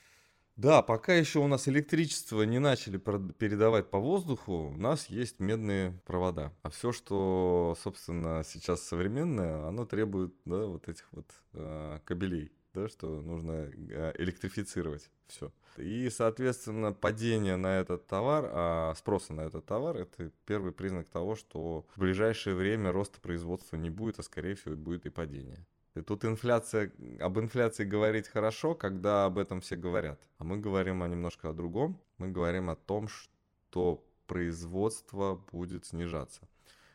Да, 0.55 0.81
пока 0.81 1.13
еще 1.13 1.39
у 1.39 1.47
нас 1.47 1.67
электричество 1.67 2.41
не 2.43 2.59
начали 2.59 2.97
передавать 2.97 3.89
по 3.89 3.99
воздуху, 3.99 4.69
у 4.69 4.77
нас 4.77 5.07
есть 5.07 5.41
медные 5.41 5.99
провода. 6.05 6.53
А 6.61 6.69
все, 6.69 6.93
что, 6.93 7.75
собственно, 7.83 8.41
сейчас 8.45 8.81
современное, 8.81 9.67
оно 9.67 9.85
требует, 9.85 10.33
да, 10.45 10.65
вот 10.65 10.87
этих 10.87 11.11
вот 11.11 11.29
э, 11.53 11.99
кабелей, 12.05 12.53
да, 12.73 12.87
что 12.87 13.21
нужно 13.21 13.51
э, 13.51 14.13
электрифицировать 14.17 15.11
все. 15.27 15.51
И, 15.75 16.09
соответственно, 16.09 16.93
падение 16.93 17.57
на 17.57 17.77
этот 17.81 18.07
товар, 18.07 18.49
а 18.53 18.93
спроса 18.95 19.33
на 19.33 19.41
этот 19.41 19.65
товар, 19.65 19.97
это 19.97 20.31
первый 20.45 20.71
признак 20.71 21.09
того, 21.09 21.35
что 21.35 21.85
в 21.95 21.99
ближайшее 21.99 22.55
время 22.55 22.93
роста 22.93 23.19
производства 23.19 23.75
не 23.75 23.89
будет, 23.89 24.19
а 24.19 24.23
скорее 24.23 24.55
всего 24.55 24.77
будет 24.77 25.05
и 25.05 25.09
падение. 25.09 25.65
И 25.95 26.01
тут 26.01 26.25
инфляция, 26.25 26.91
об 27.19 27.39
инфляции 27.39 27.85
говорить 27.85 28.27
хорошо, 28.27 28.75
когда 28.75 29.25
об 29.25 29.37
этом 29.37 29.61
все 29.61 29.77
говорят. 29.77 30.19
А 30.37 30.43
мы 30.43 30.57
говорим 30.57 31.01
о 31.01 31.07
немножко 31.07 31.49
о 31.49 31.53
другом. 31.53 32.01
Мы 32.17 32.29
говорим 32.29 32.69
о 32.69 32.75
том, 32.75 33.07
что 33.07 34.05
производство 34.27 35.41
будет 35.51 35.85
снижаться. 35.85 36.41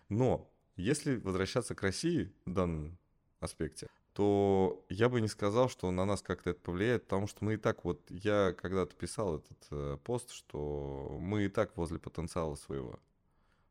Но 0.09 0.51
если 0.77 1.17
возвращаться 1.17 1.75
к 1.75 1.83
России 1.83 2.33
в 2.45 2.53
данном 2.53 2.99
аспекте, 3.41 3.89
то 4.13 4.85
я 4.89 5.09
бы 5.09 5.21
не 5.21 5.29
сказал, 5.29 5.71
что 5.71 5.91
на 5.91 6.05
нас 6.05 6.21
как-то 6.21 6.51
это 6.51 6.61
повлияет, 6.61 7.05
потому 7.05 7.27
что 7.27 7.45
мы 7.45 7.55
и 7.55 7.57
так, 7.57 7.85
вот 7.85 8.03
я 8.11 8.53
когда-то 8.53 8.95
писал 8.95 9.37
этот 9.37 9.67
э, 9.71 9.99
пост, 10.05 10.33
что 10.33 11.17
мы 11.21 11.45
и 11.45 11.49
так 11.49 11.77
возле 11.77 11.99
потенциала 11.99 12.57
своего. 12.57 12.99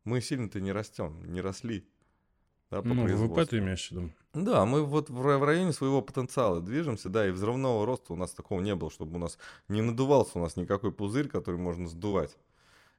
Мы 0.05 0.21
сильно-то 0.21 0.59
не 0.61 0.71
растем, 0.71 1.23
не 1.31 1.41
росли. 1.41 1.87
Да, 2.71 2.81
по 2.81 2.89
Ну, 2.89 3.05
ВВП 3.05 3.45
ты 3.45 3.57
имеешь 3.57 3.87
в 3.87 3.91
виду? 3.91 4.11
Да, 4.33 4.65
мы 4.65 4.83
вот 4.83 5.09
в 5.09 5.43
районе 5.43 5.73
своего 5.73 6.01
потенциала 6.01 6.61
движемся, 6.61 7.09
да, 7.09 7.27
и 7.27 7.31
взрывного 7.31 7.85
роста 7.85 8.13
у 8.13 8.15
нас 8.15 8.31
такого 8.31 8.61
не 8.61 8.75
было, 8.75 8.91
чтобы 8.91 9.15
у 9.15 9.19
нас 9.19 9.39
не 9.67 9.81
надувался 9.81 10.37
у 10.37 10.41
нас 10.41 10.55
никакой 10.55 10.91
пузырь, 10.91 11.27
который 11.27 11.59
можно 11.59 11.87
сдувать. 11.87 12.37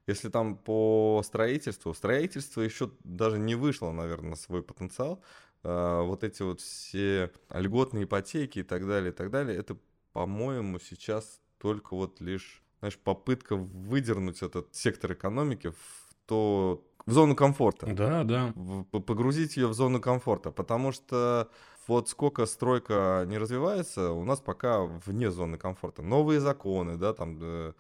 Если 0.06 0.28
там 0.28 0.56
по 0.56 1.22
строительству, 1.24 1.94
строительство 1.94 2.62
еще 2.62 2.90
даже 3.04 3.38
не 3.38 3.54
вышло, 3.54 3.92
наверное, 3.92 4.30
на 4.30 4.36
свой 4.36 4.62
потенциал, 4.62 5.22
а, 5.62 6.02
вот 6.02 6.24
эти 6.24 6.42
вот 6.42 6.60
все 6.60 7.30
льготные 7.50 8.04
ипотеки 8.04 8.60
и 8.60 8.62
так 8.64 8.86
далее, 8.86 9.12
и 9.12 9.14
так 9.14 9.30
далее, 9.30 9.56
это, 9.56 9.76
по-моему, 10.12 10.80
сейчас 10.80 11.40
только 11.58 11.94
вот 11.94 12.20
лишь, 12.20 12.62
знаешь, 12.80 12.98
попытка 12.98 13.56
выдернуть 13.56 14.42
этот 14.42 14.74
сектор 14.74 15.12
экономики 15.12 15.68
в 15.70 16.14
то 16.26 16.84
в 17.06 17.12
зону 17.12 17.34
комфорта. 17.34 17.86
Да, 17.86 18.24
да. 18.24 18.52
В, 18.54 18.84
погрузить 19.00 19.56
ее 19.56 19.66
в 19.66 19.74
зону 19.74 20.00
комфорта, 20.00 20.50
потому 20.50 20.92
что 20.92 21.48
вот 21.86 22.08
сколько 22.08 22.46
стройка 22.46 23.24
не 23.26 23.38
развивается, 23.38 24.12
у 24.12 24.24
нас 24.24 24.40
пока 24.40 24.82
вне 24.82 25.30
зоны 25.30 25.58
комфорта. 25.58 26.02
Новые 26.02 26.40
законы, 26.40 26.96
да, 26.96 27.12
там 27.12 27.38
э, 27.40 27.72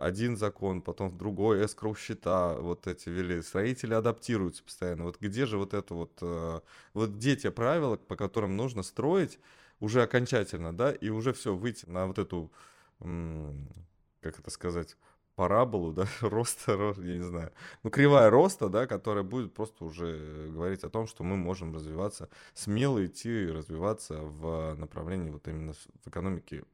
один 0.00 0.36
закон, 0.36 0.82
потом 0.82 1.16
другой, 1.16 1.64
эскроу 1.64 1.94
счета, 1.94 2.54
вот 2.54 2.86
эти 2.86 3.08
вели, 3.08 3.42
строители 3.42 3.94
адаптируются 3.94 4.64
постоянно. 4.64 5.04
Вот 5.04 5.20
где 5.20 5.46
же 5.46 5.58
вот 5.58 5.74
это 5.74 5.94
вот, 5.94 6.18
э, 6.22 6.60
вот 6.94 7.10
где 7.10 7.36
те 7.36 7.50
правила, 7.50 7.96
по 7.96 8.16
которым 8.16 8.56
нужно 8.56 8.82
строить 8.82 9.38
уже 9.80 10.02
окончательно, 10.02 10.76
да, 10.76 10.90
и 10.92 11.08
уже 11.10 11.32
все, 11.32 11.54
выйти 11.54 11.86
на 11.86 12.06
вот 12.06 12.18
эту, 12.18 12.50
как 12.98 14.38
это 14.38 14.50
сказать, 14.50 14.96
параболу, 15.36 15.92
да, 15.92 16.06
роста, 16.22 16.94
я 16.98 17.16
не 17.16 17.22
знаю, 17.22 17.52
ну, 17.82 17.90
кривая 17.90 18.30
роста, 18.30 18.68
да, 18.68 18.86
которая 18.86 19.22
будет 19.22 19.54
просто 19.54 19.84
уже 19.84 20.48
говорить 20.50 20.82
о 20.82 20.90
том, 20.90 21.06
что 21.06 21.22
мы 21.22 21.36
можем 21.36 21.74
развиваться, 21.74 22.28
смело 22.54 23.04
идти 23.04 23.44
и 23.44 23.50
развиваться 23.50 24.22
в 24.22 24.74
направлении 24.74 25.30
вот 25.30 25.46
именно 25.46 25.74
в 25.74 26.08
экономике 26.08 26.64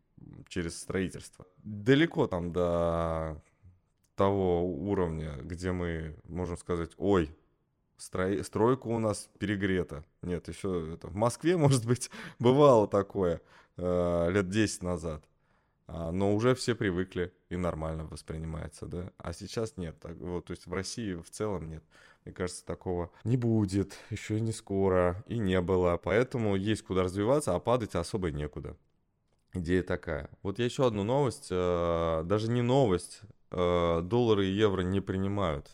через 0.49 0.81
строительство. 0.81 1.45
Далеко 1.59 2.27
там 2.29 2.53
до 2.53 3.43
того 4.15 4.65
уровня, 4.65 5.37
где 5.43 5.73
мы 5.73 6.17
можем 6.25 6.57
сказать, 6.57 6.93
ой, 6.97 7.35
строй, 7.97 8.45
стройка 8.45 8.87
у 8.87 8.99
нас 8.99 9.29
перегрета. 9.39 10.05
Нет, 10.23 10.49
еще 10.49 10.95
это, 10.95 11.09
в 11.09 11.17
Москве, 11.17 11.57
может 11.59 11.85
быть, 11.85 12.11
бывало 12.39 12.87
такое 12.87 13.41
э, 13.77 14.31
лет 14.31 14.49
10 14.49 14.83
назад. 14.83 15.25
А, 15.87 16.11
но 16.13 16.35
уже 16.35 16.55
все 16.55 16.75
привыкли 16.75 17.33
и 17.49 17.57
нормально 17.57 18.07
воспринимается, 18.07 18.87
да. 18.87 19.13
А 19.19 19.33
сейчас 19.33 19.77
нет. 19.77 19.99
Так, 20.01 20.17
вот, 20.19 20.47
то 20.47 20.53
есть 20.53 20.67
в 20.67 20.73
России 20.73 21.15
в 21.15 21.31
целом 21.31 21.69
нет. 21.69 21.85
Мне 22.25 22.33
кажется, 22.33 22.65
такого 22.65 23.11
не 23.25 23.37
будет, 23.37 23.95
еще 24.11 24.41
не 24.41 24.53
скоро, 24.53 25.25
и 25.27 25.39
не 25.39 25.61
было. 25.61 25.97
Поэтому 25.97 26.55
есть 26.55 26.83
куда 26.83 27.03
развиваться, 27.03 27.55
а 27.55 27.61
падать 27.61 27.95
особо 27.95 28.31
некуда. 28.31 28.77
Идея 29.55 29.83
такая. 29.83 30.31
Вот 30.43 30.59
я 30.59 30.65
еще 30.65 30.87
одну 30.87 31.05
новость, 31.05 31.49
э, 31.51 32.23
даже 32.25 32.49
не 32.49 32.63
новость, 32.63 33.21
э, 33.51 34.01
доллары 34.03 34.47
и 34.47 34.53
евро 34.53 34.81
не 34.81 35.01
принимают. 35.01 35.71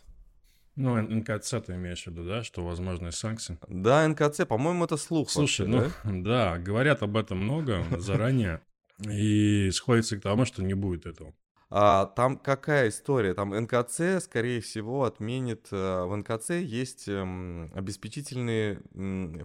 Ну, 0.75 0.97
НКЦ 1.01 1.57
ты 1.67 1.75
имеешь 1.75 2.05
в 2.05 2.07
виду, 2.07 2.25
да, 2.25 2.43
что 2.43 2.65
возможны 2.65 3.13
санкции? 3.13 3.59
Да, 3.69 4.07
НКЦ, 4.07 4.47
по-моему, 4.47 4.85
это 4.85 4.97
слух. 4.97 5.29
Слушай, 5.29 5.67
вообще, 5.67 5.91
ну 6.05 6.23
да? 6.23 6.55
да, 6.55 6.59
говорят 6.59 7.03
об 7.03 7.17
этом 7.17 7.39
много 7.39 7.85
заранее, 7.99 8.63
и 9.07 9.71
сходится 9.73 10.17
к 10.17 10.23
тому, 10.23 10.45
что 10.45 10.63
не 10.63 10.75
будет 10.75 11.07
этого. 11.07 11.35
А, 11.71 12.07
там 12.07 12.39
какая 12.39 12.89
история? 12.89 13.35
Там 13.35 13.51
НКЦ, 13.51 14.23
скорее 14.25 14.61
всего, 14.61 15.05
отменит... 15.05 15.69
Э, 15.71 16.05
в 16.05 16.17
НКЦ 16.17 16.51
есть 16.51 17.09
эм, 17.09 17.71
обеспечительные 17.75 18.81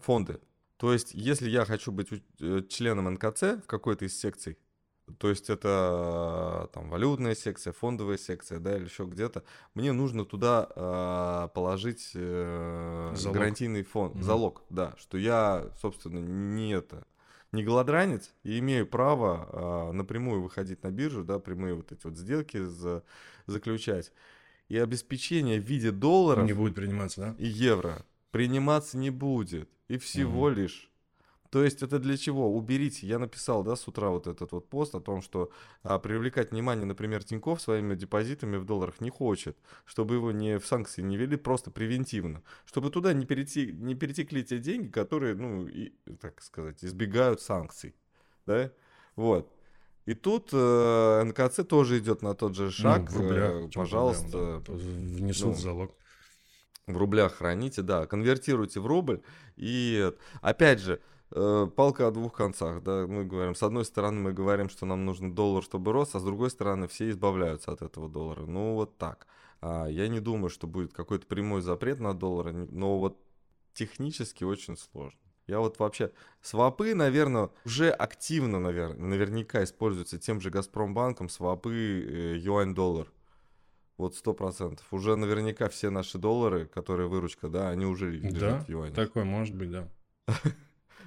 фонды. 0.02 0.40
То 0.78 0.94
есть, 0.94 1.14
если 1.14 1.50
я 1.50 1.66
хочу 1.66 1.92
быть 1.92 2.08
э, 2.40 2.62
членом 2.70 3.14
НКЦ 3.14 3.62
в 3.64 3.68
какой-то 3.68 4.06
из 4.06 4.18
секций, 4.18 4.58
то 5.18 5.30
есть 5.30 5.50
это 5.50 6.70
там 6.74 6.90
валютная 6.90 7.36
секция, 7.36 7.74
фондовая 7.74 8.18
секция, 8.18 8.60
да, 8.60 8.78
или 8.78 8.86
еще 8.86 9.04
где-то, 9.04 9.44
мне 9.74 9.92
нужно 9.92 10.26
туда 10.26 10.70
э, 10.76 11.50
положить 11.54 12.12
э, 12.16 13.14
гарантийный 13.32 13.84
фонд, 13.84 14.16
mm 14.16 14.22
залог, 14.22 14.64
да, 14.70 14.94
что 14.98 15.18
я, 15.18 15.70
собственно, 15.82 16.20
не 16.20 16.72
это, 16.72 17.06
не 17.54 17.64
голодранец 17.64 18.34
и 18.44 18.60
имею 18.60 18.86
право 18.86 19.90
э, 19.90 19.92
напрямую 19.94 20.42
выходить 20.42 20.84
на 20.84 20.92
биржу, 20.92 21.24
да, 21.24 21.40
прямые 21.40 21.76
вот 21.76 21.92
эти 21.92 22.06
вот 22.06 22.18
сделки 22.18 22.58
за, 22.58 23.04
заключать. 23.46 24.12
И 24.68 24.78
обеспечение 24.78 25.60
в 25.62 25.64
виде 25.64 25.92
долларов... 25.92 26.46
Не 26.46 26.54
будет 26.54 26.76
приниматься, 26.76 27.22
да? 27.22 27.36
И 27.38 27.48
евро 27.48 28.06
приниматься 28.32 28.98
не 28.98 29.12
будет. 29.12 29.70
И 29.88 29.98
всего 29.98 30.50
mm 30.50 30.56
лишь 30.56 30.90
то 31.54 31.64
есть 31.64 31.84
это 31.84 32.00
для 32.00 32.18
чего? 32.18 32.52
Уберите. 32.52 33.06
Я 33.06 33.20
написал, 33.20 33.64
да, 33.64 33.76
с 33.76 33.88
утра 33.88 34.10
вот 34.10 34.26
этот 34.26 34.54
вот 34.54 34.68
пост 34.70 34.96
о 34.96 35.00
том, 35.00 35.22
что 35.22 35.52
а, 35.84 36.00
привлекать 36.00 36.50
внимание, 36.50 36.84
например, 36.84 37.24
Тиньков 37.24 37.62
своими 37.62 37.94
депозитами 37.94 38.58
в 38.58 38.66
долларах 38.66 39.02
не 39.02 39.12
хочет, 39.12 39.56
чтобы 39.86 40.16
его 40.16 40.32
не 40.32 40.58
в 40.58 40.66
санкции 40.66 41.04
не 41.04 41.16
вели, 41.16 41.38
просто 41.38 41.70
превентивно, 41.70 42.42
чтобы 42.66 42.90
туда 42.90 43.14
не, 43.14 43.28
перейти, 43.28 43.72
не 43.72 43.94
перетекли 43.94 44.44
те 44.44 44.58
деньги, 44.58 44.88
которые, 44.88 45.36
ну, 45.36 45.68
и, 45.68 45.94
так 46.20 46.42
сказать, 46.42 46.84
избегают 46.84 47.40
санкций, 47.40 47.94
да, 48.48 48.72
вот. 49.16 49.54
И 50.08 50.16
тут 50.16 50.50
э, 50.54 51.24
НКЦ 51.24 51.68
тоже 51.68 52.00
идет 52.00 52.24
на 52.24 52.34
тот 52.34 52.56
же 52.56 52.72
шаг. 52.72 53.12
Ну, 53.12 53.18
в 53.18 53.22
рублях, 53.22 53.52
э, 53.52 53.70
пожалуйста. 53.76 54.32
Проблема, 54.32 54.64
да. 54.66 54.74
Внесут 54.74 55.50
ну, 55.50 55.54
залог. 55.54 55.92
В 56.88 56.98
рублях 56.98 57.36
храните, 57.36 57.84
да, 57.84 58.08
конвертируйте 58.08 58.80
в 58.80 58.88
рубль. 58.88 59.22
И 59.56 60.12
опять 60.42 60.80
же, 60.80 61.00
Э, 61.36 61.68
палка 61.76 62.08
о 62.08 62.12
двух 62.12 62.34
концах, 62.34 62.84
да, 62.84 63.08
мы 63.08 63.26
говорим, 63.26 63.56
с 63.56 63.64
одной 63.64 63.86
стороны 63.86 64.20
мы 64.20 64.34
говорим, 64.34 64.70
что 64.70 64.86
нам 64.86 65.04
нужен 65.04 65.34
доллар, 65.34 65.64
чтобы 65.64 65.92
рос, 65.92 66.14
а 66.14 66.20
с 66.20 66.24
другой 66.24 66.52
стороны 66.52 66.88
все 66.88 67.10
избавляются 67.10 67.72
от 67.72 67.82
этого 67.82 68.08
доллара, 68.08 68.46
ну 68.46 68.76
вот 68.76 68.98
так. 69.00 69.26
А, 69.60 69.88
я 69.88 70.08
не 70.10 70.20
думаю, 70.20 70.50
что 70.50 70.68
будет 70.68 70.94
какой-то 70.94 71.26
прямой 71.26 71.62
запрет 71.62 72.00
на 72.00 72.14
доллар, 72.14 72.54
но 72.54 73.00
вот 73.00 73.18
технически 73.74 74.44
очень 74.44 74.78
сложно. 74.78 75.20
Я 75.48 75.60
вот 75.60 75.80
вообще... 75.80 76.12
Свапы, 76.42 76.94
наверное, 76.94 77.50
уже 77.66 77.90
активно, 77.90 78.60
наверное, 78.60 79.08
наверняка 79.08 79.64
используются 79.64 80.20
тем 80.20 80.40
же 80.40 80.52
Газпромбанком, 80.52 81.30
свапы 81.30 81.74
э, 81.74 82.38
юань-доллар. 82.38 83.12
Вот 83.98 84.16
сто 84.16 84.34
процентов. 84.34 84.86
Уже 84.92 85.16
наверняка 85.16 85.68
все 85.68 85.90
наши 85.90 86.18
доллары, 86.18 86.66
которые 86.66 87.10
выручка, 87.10 87.50
да, 87.50 87.70
они 87.70 87.86
уже 87.86 88.12
лежат 88.12 88.60
да, 88.60 88.66
в 88.66 88.70
юанях. 88.70 88.96
такое 88.96 89.24
может 89.24 89.56
быть, 89.56 89.72
да. 89.72 89.90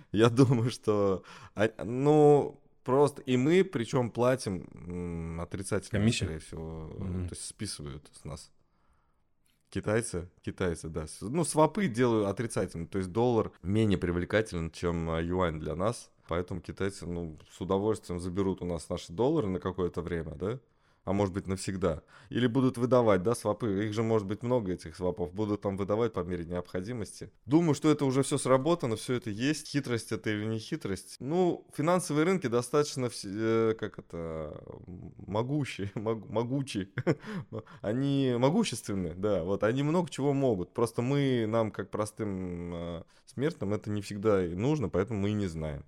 Я 0.12 0.28
думаю, 0.28 0.70
что... 0.70 1.22
А, 1.54 1.70
ну, 1.84 2.60
просто... 2.84 3.22
И 3.22 3.36
мы, 3.36 3.64
причем, 3.64 4.10
платим 4.10 5.40
отрицательно, 5.40 6.00
Комиссию? 6.00 6.28
скорее 6.28 6.40
всего. 6.40 6.90
Mm-hmm. 6.92 7.28
То 7.28 7.34
есть 7.34 7.44
списывают 7.44 8.10
с 8.12 8.24
нас. 8.24 8.50
Китайцы, 9.70 10.28
китайцы, 10.42 10.88
да. 10.88 11.06
Ну, 11.20 11.44
свопы 11.44 11.88
делаю 11.88 12.28
отрицательно. 12.28 12.86
То 12.86 12.98
есть 12.98 13.10
доллар 13.10 13.50
менее 13.62 13.98
привлекателен, 13.98 14.70
чем 14.70 15.10
а, 15.10 15.20
юань 15.20 15.58
для 15.58 15.74
нас. 15.74 16.10
Поэтому 16.28 16.60
китайцы, 16.60 17.06
ну, 17.06 17.38
с 17.50 17.60
удовольствием 17.60 18.20
заберут 18.20 18.62
у 18.62 18.64
нас 18.64 18.88
наши 18.88 19.12
доллары 19.12 19.48
на 19.48 19.60
какое-то 19.60 20.02
время, 20.02 20.34
да? 20.34 20.58
А 21.06 21.12
может 21.12 21.32
быть 21.32 21.46
навсегда. 21.46 22.02
Или 22.30 22.48
будут 22.48 22.78
выдавать, 22.78 23.22
да, 23.22 23.36
свопы. 23.36 23.86
Их 23.86 23.94
же 23.94 24.02
может 24.02 24.26
быть 24.26 24.42
много, 24.42 24.72
этих 24.72 24.96
свопов. 24.96 25.32
Будут 25.32 25.60
там 25.60 25.76
выдавать 25.76 26.12
по 26.12 26.20
мере 26.20 26.44
необходимости. 26.44 27.30
Думаю, 27.46 27.76
что 27.76 27.88
это 27.88 28.04
уже 28.04 28.24
все 28.24 28.38
сработано, 28.38 28.96
все 28.96 29.14
это 29.14 29.30
есть. 29.30 29.68
Хитрость 29.68 30.10
это 30.10 30.30
или 30.30 30.44
не 30.44 30.58
хитрость. 30.58 31.16
Ну, 31.20 31.64
финансовые 31.76 32.24
рынки 32.24 32.48
достаточно, 32.48 33.08
э, 33.24 33.74
как 33.78 34.00
это, 34.00 34.60
могущие, 35.26 35.92
мог, 35.94 36.28
могучие. 36.28 36.88
они 37.82 38.34
могущественны, 38.36 39.14
да, 39.14 39.44
вот 39.44 39.62
они 39.62 39.84
много 39.84 40.10
чего 40.10 40.32
могут. 40.32 40.74
Просто 40.74 41.02
мы, 41.02 41.46
нам, 41.46 41.70
как 41.70 41.92
простым 41.92 42.74
э, 42.74 43.02
смертным, 43.26 43.74
это 43.74 43.90
не 43.90 44.02
всегда 44.02 44.40
нужно, 44.40 44.88
поэтому 44.88 45.20
мы 45.20 45.30
и 45.30 45.34
не 45.34 45.46
знаем. 45.46 45.84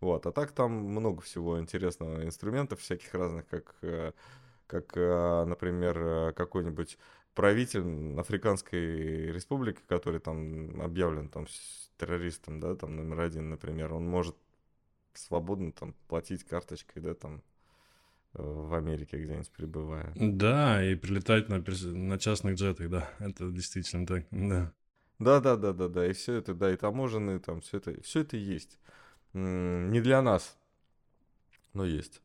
Вот, 0.00 0.26
а 0.26 0.32
так 0.32 0.50
там 0.52 0.72
много 0.72 1.22
всего 1.22 1.60
интересного, 1.60 2.24
инструментов 2.24 2.80
всяких 2.80 3.14
разных, 3.14 3.46
как 3.46 3.76
э, 3.82 4.12
как, 4.66 4.96
э, 4.96 5.44
например, 5.44 5.98
э, 5.98 6.32
какой-нибудь 6.32 6.98
правитель 7.34 8.18
Африканской 8.18 9.32
республики, 9.32 9.80
который 9.86 10.20
там 10.20 10.80
объявлен 10.80 11.28
там 11.28 11.46
террористом, 11.98 12.60
да, 12.60 12.74
там 12.74 12.96
номер 12.96 13.20
один, 13.20 13.50
например, 13.50 13.92
он 13.92 14.06
может 14.08 14.36
свободно 15.14 15.72
там 15.72 15.94
платить 16.08 16.44
карточкой, 16.44 17.02
да, 17.02 17.14
там 17.14 17.42
э, 18.34 18.42
в 18.42 18.74
Америке 18.74 19.22
где-нибудь 19.22 19.50
пребывая. 19.50 20.12
Да, 20.14 20.84
и 20.84 20.94
прилетать 20.94 21.48
на, 21.48 21.58
на 21.58 22.18
частных 22.18 22.56
джетах, 22.56 22.90
да, 22.90 23.10
это 23.18 23.50
действительно 23.50 24.06
так, 24.06 24.26
да. 24.30 24.72
Да, 25.18 25.40
да, 25.40 25.56
да, 25.56 25.72
да, 25.72 25.88
да, 25.88 26.06
и 26.06 26.12
все 26.12 26.34
это, 26.34 26.54
да, 26.54 26.72
и 26.72 26.76
таможенные 26.76 27.38
там, 27.38 27.60
все 27.60 27.78
это, 27.78 28.00
все 28.02 28.20
это 28.20 28.36
есть. 28.36 28.78
Не 29.32 30.00
для 30.00 30.22
нас, 30.22 30.58
но 31.72 31.84
есть. 31.84 32.22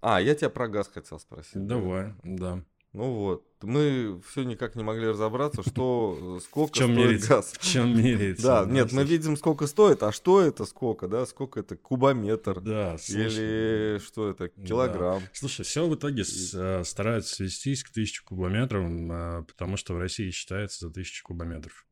А, 0.00 0.20
я 0.20 0.34
тебя 0.34 0.50
про 0.50 0.68
газ 0.68 0.88
хотел 0.92 1.18
спросить. 1.18 1.66
Давай, 1.66 2.14
да. 2.22 2.62
Ну 2.96 3.12
вот, 3.12 3.44
мы 3.62 4.22
все 4.26 4.42
никак 4.44 4.74
не 4.74 4.82
могли 4.82 5.08
разобраться, 5.08 5.62
что, 5.62 6.38
э, 6.38 6.40
сколько 6.42 6.72
в 6.72 6.76
чем 6.76 6.92
стоит 6.94 7.06
мерить? 7.06 7.28
газ. 7.28 7.52
В 7.52 7.60
чем 7.60 7.94
мерить? 7.94 8.42
Да, 8.42 8.64
нет, 8.64 8.90
мы 8.92 9.04
видим, 9.04 9.36
сколько 9.36 9.66
стоит, 9.66 10.02
а 10.02 10.12
что 10.12 10.40
это 10.40 10.64
сколько, 10.64 11.06
да, 11.06 11.26
сколько 11.26 11.60
это 11.60 11.76
кубометр? 11.76 12.58
Да, 12.62 12.96
слушай. 12.96 13.26
Или 13.26 13.98
что 13.98 14.30
это, 14.30 14.48
килограмм? 14.48 15.20
Да. 15.20 15.28
Слушай, 15.34 15.66
все 15.66 15.86
в 15.86 15.94
итоге 15.94 16.22
И... 16.22 16.84
стараются 16.84 17.34
свестись 17.34 17.84
к 17.84 17.90
тысяче 17.90 18.22
кубометрам, 18.24 19.12
а, 19.12 19.42
потому 19.42 19.76
что 19.76 19.92
в 19.92 19.98
России 19.98 20.30
считается 20.30 20.86
за 20.86 20.90
тысячу 20.94 21.22
кубометров. 21.22 21.86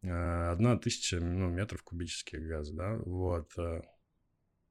Одна 0.00 0.78
тысяча 0.78 1.20
ну, 1.20 1.50
метров 1.50 1.82
кубических 1.82 2.40
газа, 2.40 2.72
да, 2.72 2.96
вот. 3.04 3.50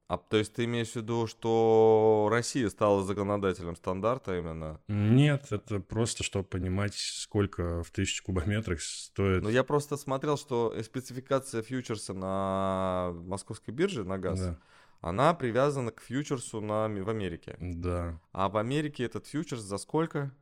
А. 0.08 0.16
То 0.16 0.38
есть 0.38 0.54
ты 0.54 0.64
имеешь 0.64 0.92
в 0.92 0.96
виду, 0.96 1.26
что 1.26 2.28
Россия 2.30 2.68
стала 2.70 3.04
законодателем 3.04 3.76
стандарта 3.76 4.38
именно? 4.38 4.80
Нет, 4.88 5.46
это 5.50 5.80
просто, 5.80 6.24
чтобы 6.24 6.46
понимать, 6.46 6.94
сколько 6.94 7.82
в 7.84 7.90
тысячу 7.90 8.24
кубометрах 8.24 8.80
стоит. 8.80 9.42
Ну, 9.42 9.50
я 9.50 9.64
просто 9.64 9.98
смотрел, 9.98 10.38
что 10.38 10.74
спецификация 10.82 11.62
фьючерса 11.62 12.14
на 12.14 13.12
московской 13.26 13.74
бирже 13.74 14.04
на 14.04 14.18
газ, 14.18 14.40
Да. 14.40 14.58
она 15.02 15.34
привязана 15.34 15.90
к 15.90 16.00
фьючерсу 16.00 16.62
на, 16.62 16.88
в 16.88 17.10
Америке. 17.10 17.56
Да. 17.60 18.18
А 18.32 18.48
в 18.48 18.56
Америке 18.56 19.04
этот 19.04 19.26
фьючерс 19.26 19.60
за 19.60 19.76
сколько? 19.76 20.34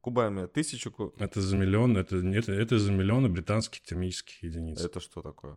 Кубами? 0.00 0.46
Тысячу 0.46 0.90
ку... 0.90 1.14
Это 1.18 1.40
за 1.40 1.56
миллион, 1.56 1.96
это, 1.96 2.16
это, 2.16 2.52
это 2.52 2.78
за 2.80 2.90
миллионы 2.92 3.28
британских 3.28 3.80
термических 3.82 4.42
единиц. 4.42 4.84
Это 4.84 4.98
что 5.00 5.22
такое? 5.22 5.56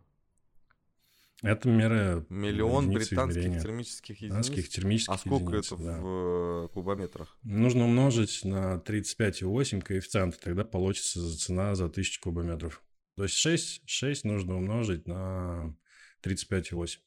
Мера 1.69 2.25
Миллион 2.29 2.85
единицы 2.89 3.09
британских 3.09 3.41
измерения. 3.41 3.61
термических 3.61 4.15
единиц? 4.17 4.33
британских 4.47 4.69
термических 4.69 5.13
А 5.13 5.17
сколько 5.17 5.45
единиц, 5.45 5.71
это 5.71 5.83
да. 5.83 5.99
в 6.01 6.65
э, 6.65 6.67
кубометрах? 6.73 7.37
Нужно 7.43 7.85
умножить 7.85 8.43
на 8.43 8.81
35,8 8.85 9.81
коэффициент, 9.81 10.39
тогда 10.39 10.63
получится 10.65 11.19
за- 11.21 11.37
цена 11.37 11.75
за 11.75 11.85
1000 11.85 12.19
кубометров. 12.21 12.81
То 13.15 13.23
есть 13.23 13.35
6, 13.35 13.83
6 13.85 14.23
нужно 14.25 14.57
умножить 14.57 15.07
на 15.07 15.75
35,8. 16.23 16.97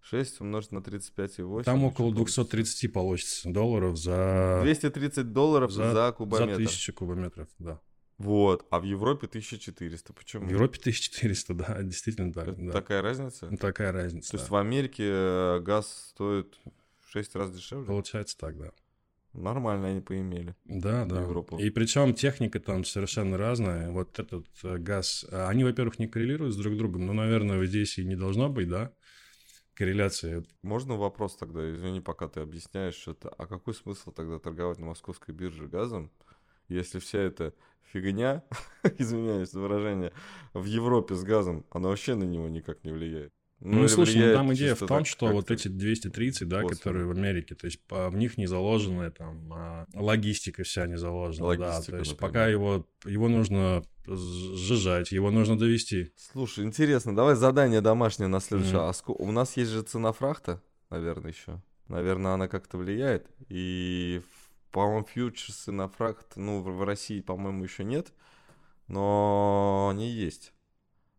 6 0.00 0.40
умножить 0.40 0.72
на 0.72 0.78
35,8. 0.78 1.62
Там 1.64 1.84
около 1.84 2.08
что 2.08 2.16
получится? 2.16 2.42
230 2.44 2.92
получится 2.92 3.50
долларов 3.50 3.96
за, 3.96 4.60
230 4.62 5.32
долларов 5.32 5.70
за, 5.70 5.84
за, 5.90 5.92
за 6.06 6.12
кубометр. 6.12 6.54
1000 6.54 6.92
кубометров, 6.92 7.48
да. 7.58 7.80
Вот, 8.22 8.66
а 8.70 8.78
в 8.78 8.84
Европе 8.84 9.26
1400. 9.26 10.12
Почему? 10.12 10.46
В 10.46 10.50
Европе 10.50 10.78
1400, 10.78 11.54
да, 11.54 11.82
действительно 11.82 12.32
так. 12.32 12.56
Да. 12.56 12.72
Такая 12.72 13.02
разница? 13.02 13.48
Ну, 13.50 13.56
Такая 13.56 13.90
разница. 13.90 14.30
То 14.30 14.36
есть 14.36 14.48
да. 14.48 14.56
в 14.56 14.58
Америке 14.58 15.04
э, 15.08 15.60
газ 15.60 16.10
стоит 16.10 16.56
в 17.00 17.10
6 17.10 17.34
раз 17.34 17.50
дешевле? 17.52 17.86
Получается 17.86 18.38
так, 18.38 18.56
да. 18.56 18.70
Нормально 19.32 19.88
они 19.88 20.00
поимели. 20.00 20.54
Да, 20.66 21.04
да. 21.04 21.22
Европу. 21.22 21.58
И 21.58 21.70
причем 21.70 22.14
техника 22.14 22.60
там 22.60 22.84
совершенно 22.84 23.38
разная. 23.38 23.90
Вот 23.90 24.18
этот 24.18 24.46
э, 24.62 24.76
газ, 24.76 25.26
а, 25.32 25.48
они, 25.48 25.64
во-первых, 25.64 25.98
не 25.98 26.06
коррелируют 26.06 26.54
с 26.54 26.56
друг 26.58 26.76
другом, 26.76 27.06
но, 27.06 27.14
наверное, 27.14 27.64
здесь 27.64 27.98
и 27.98 28.04
не 28.04 28.14
должно 28.14 28.50
быть, 28.50 28.68
да, 28.68 28.92
корреляции. 29.74 30.46
Можно 30.62 30.96
вопрос 30.96 31.36
тогда, 31.36 31.72
извини, 31.72 32.00
пока 32.00 32.28
ты 32.28 32.40
объясняешь 32.40 32.94
что-то. 32.94 33.30
А 33.30 33.46
какой 33.46 33.74
смысл 33.74 34.12
тогда 34.12 34.38
торговать 34.38 34.78
на 34.78 34.86
московской 34.86 35.34
бирже 35.34 35.66
газом, 35.66 36.12
если 36.72 36.98
вся 36.98 37.18
эта 37.18 37.54
фигня, 37.92 38.42
извиняюсь 38.98 39.50
за 39.50 39.60
выражение, 39.60 40.12
в 40.54 40.64
Европе 40.64 41.14
с 41.14 41.22
газом, 41.22 41.64
она 41.70 41.88
вообще 41.88 42.14
на 42.14 42.24
него 42.24 42.48
никак 42.48 42.84
не 42.84 42.92
влияет? 42.92 43.32
Ну, 43.64 43.80
или 43.80 43.86
слушай, 43.86 44.16
ну, 44.16 44.34
там 44.34 44.52
идея 44.54 44.74
в 44.74 44.80
том, 44.80 44.88
так 44.88 45.06
что 45.06 45.28
вот 45.28 45.52
эти 45.52 45.68
230, 45.68 46.48
да, 46.48 46.62
косвенно. 46.62 46.78
которые 46.78 47.06
в 47.06 47.12
Америке, 47.12 47.54
то 47.54 47.66
есть 47.66 47.80
по- 47.86 48.10
в 48.10 48.16
них 48.16 48.36
не 48.36 48.46
заложена 48.46 49.08
там 49.12 49.52
а, 49.52 49.86
логистика 49.94 50.64
вся 50.64 50.88
не 50.88 50.98
заложена, 50.98 51.56
да, 51.56 51.64
Логистика, 51.66 51.92
то 51.92 51.98
есть 51.98 52.10
например. 52.12 52.32
пока 52.32 52.48
его, 52.48 52.86
его 53.04 53.28
нужно 53.28 53.84
сжижать, 54.04 55.12
его 55.12 55.30
нужно 55.30 55.56
довести. 55.56 56.12
Слушай, 56.16 56.64
интересно, 56.64 57.14
давай 57.14 57.36
задание 57.36 57.80
домашнее 57.80 58.26
на 58.26 58.40
следующее. 58.40 58.80
Мгм. 58.80 58.94
А 59.06 59.12
у 59.12 59.30
нас 59.30 59.56
есть 59.56 59.70
же 59.70 59.82
цена 59.82 60.12
фрахта, 60.12 60.60
наверное, 60.90 61.30
еще. 61.30 61.62
Наверное, 61.86 62.32
она 62.32 62.48
как-то 62.48 62.78
влияет. 62.78 63.26
И, 63.48 64.22
по-моему, 64.72 65.04
фьючерсы 65.06 65.70
на 65.72 65.88
фрахт, 65.88 66.36
ну, 66.36 66.62
в 66.62 66.82
России, 66.84 67.20
по-моему, 67.20 67.62
еще 67.64 67.84
нет. 67.84 68.12
Но 68.88 69.88
они 69.92 70.08
есть. 70.08 70.52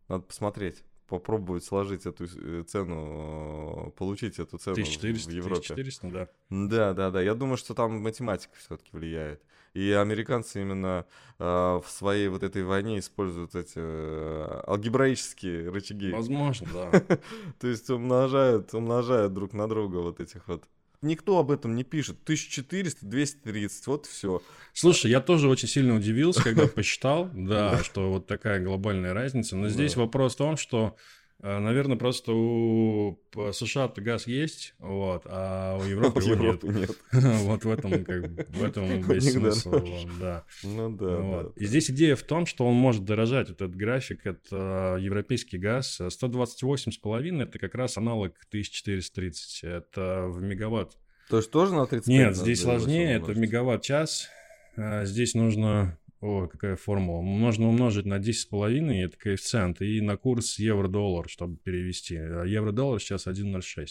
Надо 0.08 0.24
посмотреть. 0.24 0.84
Попробовать 1.06 1.64
сложить 1.64 2.06
эту 2.06 2.24
э, 2.24 2.62
цену, 2.66 3.88
э, 3.88 3.90
получить 3.98 4.38
эту 4.38 4.58
цену 4.58 4.74
в- 4.76 4.78
1400, 4.78 5.30
в 5.30 5.34
Европе. 5.34 5.60
1400, 5.60 6.08
да. 6.10 6.28
Да, 6.50 6.94
да, 6.94 7.10
да. 7.10 7.22
Я 7.22 7.34
думаю, 7.34 7.56
что 7.56 7.74
там 7.74 8.00
математика 8.02 8.54
все-таки 8.58 8.90
влияет. 8.92 9.42
И 9.74 9.90
американцы 9.90 10.62
именно 10.62 11.04
э, 11.38 11.44
в 11.44 11.84
своей 11.88 12.28
вот 12.28 12.42
этой 12.42 12.62
войне 12.64 13.00
используют 13.00 13.54
эти 13.54 13.74
э, 13.76 14.62
алгебраические 14.66 15.68
рычаги. 15.68 16.12
Возможно, 16.12 16.68
да. 16.72 17.00
То 17.60 17.66
есть 17.66 17.90
умножают, 17.90 18.72
умножают 18.72 19.34
друг 19.34 19.52
на 19.52 19.68
друга 19.68 19.96
вот 19.96 20.20
этих 20.20 20.46
вот. 20.48 20.64
Никто 21.04 21.38
об 21.38 21.50
этом 21.50 21.74
не 21.74 21.84
пишет. 21.84 22.16
1400, 22.24 23.06
230, 23.06 23.86
вот 23.86 24.06
все. 24.06 24.42
Слушай, 24.72 25.10
я 25.10 25.20
тоже 25.20 25.48
очень 25.48 25.68
сильно 25.68 25.94
удивился, 25.94 26.42
когда 26.42 26.66
посчитал, 26.66 27.30
да, 27.32 27.82
что 27.84 28.10
вот 28.10 28.26
такая 28.26 28.60
глобальная 28.60 29.12
разница. 29.12 29.56
Но 29.56 29.68
здесь 29.68 29.96
вопрос 29.96 30.34
в 30.34 30.38
том, 30.38 30.56
что, 30.56 30.96
наверное, 31.44 31.96
просто 31.98 32.32
у 32.32 33.18
США-то 33.52 34.00
газ 34.00 34.26
есть, 34.26 34.74
вот, 34.78 35.22
а 35.26 35.78
у 35.78 35.84
Европы 35.88 36.20
его 36.20 36.34
нет. 36.36 36.64
Вот 37.12 37.64
в 37.64 37.70
этом, 37.70 38.04
как 38.04 38.48
в 38.48 38.64
этом 38.64 39.02
весь 39.08 39.32
смысл, 39.32 39.70
вот, 39.72 40.08
да. 40.18 40.44
Ну 40.62 40.90
да, 40.96 41.16
Вот. 41.16 41.54
да. 41.54 41.62
И 41.62 41.66
здесь 41.66 41.90
идея 41.90 42.16
в 42.16 42.22
том, 42.22 42.46
что 42.46 42.66
он 42.66 42.74
может 42.74 43.04
дорожать. 43.04 43.50
Вот 43.50 43.60
этот 43.60 43.76
график, 43.76 44.26
это 44.26 44.96
европейский 44.98 45.58
газ. 45.58 46.00
128,5 46.00 47.42
это 47.42 47.58
как 47.58 47.74
раз 47.74 47.98
аналог 47.98 48.32
1430. 48.48 49.64
Это 49.64 50.26
в 50.28 50.40
мегаватт. 50.40 50.96
То 51.28 51.38
есть 51.38 51.50
тоже 51.50 51.74
на 51.74 51.86
35? 51.86 52.06
Нет, 52.08 52.36
здесь 52.36 52.62
сложнее, 52.62 53.12
это 53.14 53.24
умножить? 53.26 53.42
мегаватт-час. 53.42 54.28
А, 54.76 55.04
Здесь 55.04 55.34
нужно... 55.34 55.98
О, 56.24 56.46
какая 56.46 56.76
формула. 56.76 57.20
Можно 57.20 57.68
умножить 57.68 58.06
на 58.06 58.18
10,5, 58.18 59.04
это 59.04 59.14
коэффициент, 59.18 59.82
и 59.82 60.00
на 60.00 60.16
курс 60.16 60.58
евро-доллар, 60.58 61.28
чтобы 61.28 61.58
перевести. 61.58 62.16
А 62.16 62.44
Евро-доллар 62.44 62.98
сейчас 62.98 63.26
1,06. 63.26 63.88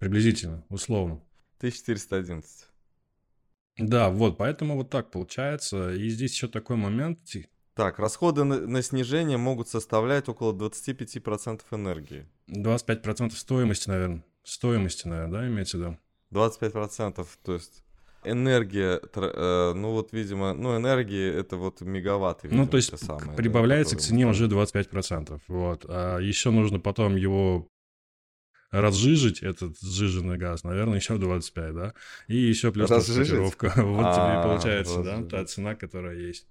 Приблизительно, 0.00 0.64
условно. 0.68 1.22
1411. 1.58 2.66
Да, 3.78 4.10
вот, 4.10 4.36
поэтому 4.36 4.74
вот 4.74 4.90
так 4.90 5.12
получается. 5.12 5.94
И 5.94 6.08
здесь 6.08 6.32
еще 6.32 6.48
такой 6.48 6.74
момент. 6.74 7.20
Так, 7.74 8.00
расходы 8.00 8.42
на, 8.42 8.58
на 8.66 8.82
снижение 8.82 9.36
могут 9.36 9.68
составлять 9.68 10.28
около 10.28 10.52
25% 10.52 11.62
энергии. 11.70 12.26
25% 12.48 13.30
стоимости, 13.30 13.88
наверное. 13.88 14.24
Стоимости, 14.42 15.06
наверное, 15.06 15.40
да, 15.40 15.46
имеется 15.46 15.76
в 15.76 15.80
виду? 15.80 15.98
25%, 16.32 17.24
то 17.44 17.52
есть 17.52 17.84
энергия, 18.30 19.00
э, 19.14 19.72
ну 19.74 19.92
вот, 19.92 20.12
видимо, 20.12 20.52
ну 20.54 20.76
энергия 20.76 21.32
это 21.32 21.56
вот 21.56 21.80
мегаватты. 21.80 22.48
Ну, 22.48 22.52
видимо, 22.52 22.68
то 22.68 22.76
есть 22.76 22.90
к- 22.90 22.98
самые, 22.98 23.26
да, 23.28 23.34
прибавляется 23.34 23.96
к 23.96 24.00
цене 24.00 24.26
уже 24.26 24.48
25%. 24.48 25.40
Вот. 25.48 25.84
А 25.88 26.18
еще 26.18 26.50
нужно 26.50 26.80
потом 26.80 27.16
его 27.16 27.68
разжижить, 28.70 29.42
этот 29.42 29.78
сжиженный 29.80 30.36
газ, 30.38 30.64
наверное, 30.64 30.96
еще 30.98 31.16
25, 31.18 31.74
да? 31.74 31.94
И 32.28 32.36
еще 32.36 32.72
плюс 32.72 32.88
транспортировка. 32.88 33.66
Вот 33.76 34.12
тебе 34.12 34.34
и 34.34 34.36
А, 34.36 34.42
получается, 34.42 35.02
да, 35.02 35.22
та 35.22 35.44
цена, 35.44 35.74
которая 35.74 36.16
есть. 36.16 36.46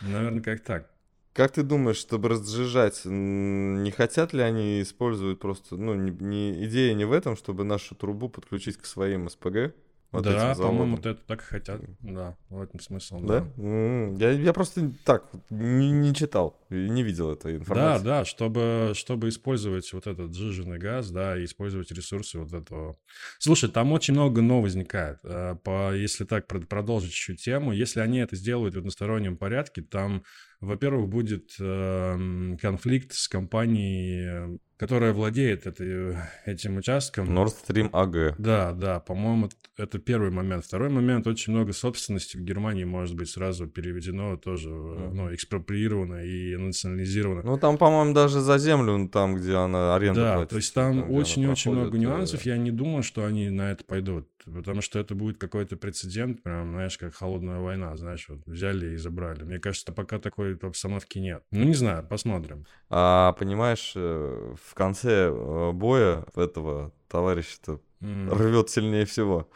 Наверное, 0.00 0.42
как 0.42 0.60
так. 0.60 0.90
Как 1.34 1.52
ты 1.52 1.62
думаешь, 1.62 1.96
чтобы 1.98 2.30
разжижать, 2.30 3.02
не 3.04 3.90
хотят 3.90 4.32
ли 4.32 4.40
они 4.42 4.82
использовать 4.82 5.38
просто, 5.38 5.76
ну, 5.76 5.94
не, 5.94 6.10
не- 6.10 6.64
идея 6.64 6.94
не 6.94 7.04
в 7.04 7.12
этом, 7.12 7.36
чтобы 7.36 7.64
нашу 7.64 7.94
трубу 7.94 8.28
подключить 8.28 8.76
к 8.76 8.84
своим 8.86 9.28
СПГ? 9.28 9.74
Вот 10.10 10.24
да, 10.24 10.54
по-моему, 10.54 10.96
вот 10.96 11.04
это 11.06 11.20
так 11.26 11.42
и 11.42 11.44
хотят. 11.44 11.82
Да, 12.00 12.36
в 12.48 12.62
этом 12.62 12.80
смысл. 12.80 13.20
Да? 13.20 13.46
М, 13.58 14.14
Я, 14.16 14.30
я 14.30 14.52
просто 14.52 14.90
так 15.04 15.30
не, 15.50 15.90
не 15.90 16.14
читал, 16.14 16.58
не 16.70 17.02
видел 17.02 17.30
этой 17.32 17.52
Да, 17.54 17.58
информации. 17.60 18.04
да, 18.04 18.24
чтобы, 18.24 18.92
чтобы 18.94 19.28
использовать 19.28 19.92
вот 19.92 20.06
этот 20.06 20.34
сжиженный 20.34 20.78
газ, 20.78 21.10
да, 21.10 21.38
и 21.38 21.44
использовать 21.44 21.90
ресурсы 21.92 22.38
вот 22.38 22.52
этого. 22.54 22.96
Слушай, 23.38 23.68
там 23.70 23.92
очень 23.92 24.14
много 24.14 24.40
но 24.40 24.62
возникает. 24.62 25.18
Э, 25.24 25.56
По, 25.62 25.94
если 25.94 26.24
так 26.24 26.50
прод- 26.50 26.66
продолжить 26.66 27.12
чуть 27.12 27.42
тему, 27.44 27.72
если 27.72 28.00
они 28.00 28.18
это 28.20 28.34
сделают 28.36 28.74
в 28.74 28.78
одностороннем 28.78 29.36
порядке, 29.36 29.82
там, 29.82 30.22
во-первых, 30.60 31.08
будет 31.08 31.50
эм, 31.60 32.56
конфликт 32.60 33.12
с 33.12 33.28
компанией, 33.28 34.58
которая 34.78 35.12
владеет 35.12 35.66
этой, 35.66 36.16
этим 36.46 36.76
участком. 36.76 37.36
Nord 37.36 37.52
Stream 37.66 37.90
AG. 37.90 38.36
Да, 38.38 38.72
да, 38.72 39.00
по-моему, 39.00 39.50
это 39.76 39.98
первый 39.98 40.30
момент. 40.30 40.64
Второй 40.64 40.88
момент, 40.88 41.26
очень 41.26 41.52
много 41.52 41.72
собственности 41.72 42.36
в 42.36 42.42
Германии 42.42 42.84
может 42.84 43.16
быть 43.16 43.28
сразу 43.28 43.66
переведено 43.66 44.36
тоже, 44.36 44.70
э, 44.70 45.10
ну, 45.12 45.34
экспроприировано 45.34 46.24
и 46.24 46.56
национализировано. 46.56 47.42
Ну, 47.42 47.58
там, 47.58 47.76
по-моему, 47.76 48.14
даже 48.14 48.40
за 48.40 48.58
землю, 48.58 49.08
там, 49.08 49.34
где 49.34 49.56
она 49.56 49.96
аренду 49.96 50.20
Да, 50.20 50.34
платит, 50.34 50.50
то 50.50 50.56
есть 50.56 50.72
там 50.72 51.10
очень-очень 51.10 51.72
много 51.72 51.96
э, 51.96 52.00
нюансов. 52.00 52.42
Я 52.42 52.56
не 52.56 52.70
думаю, 52.70 53.02
что 53.02 53.24
они 53.24 53.50
на 53.50 53.72
это 53.72 53.84
пойдут, 53.84 54.28
потому 54.54 54.80
что 54.80 54.98
это 54.98 55.14
будет 55.14 55.38
какой-то 55.38 55.76
прецедент, 55.76 56.42
прям, 56.42 56.72
знаешь, 56.72 56.98
как 56.98 57.14
холодная 57.14 57.58
война, 57.60 57.96
знаешь, 57.96 58.28
вот 58.28 58.40
взяли 58.46 58.94
и 58.94 58.96
забрали. 58.96 59.44
Мне 59.44 59.58
кажется, 59.58 59.92
пока 59.92 60.18
такой 60.18 60.56
обстановки 60.56 61.18
нет. 61.18 61.42
Ну, 61.50 61.64
не 61.64 61.74
знаю, 61.74 62.06
посмотрим. 62.06 62.66
А 62.90 63.32
понимаешь, 63.32 63.92
э, 63.96 64.54
в 64.62 64.74
конце 64.74 65.30
э, 65.30 65.72
боя 65.72 66.24
этого 66.34 66.92
товарища-то 67.08 67.80
М. 68.00 68.30
рвет 68.32 68.70
сильнее 68.70 69.04
всего. 69.04 69.50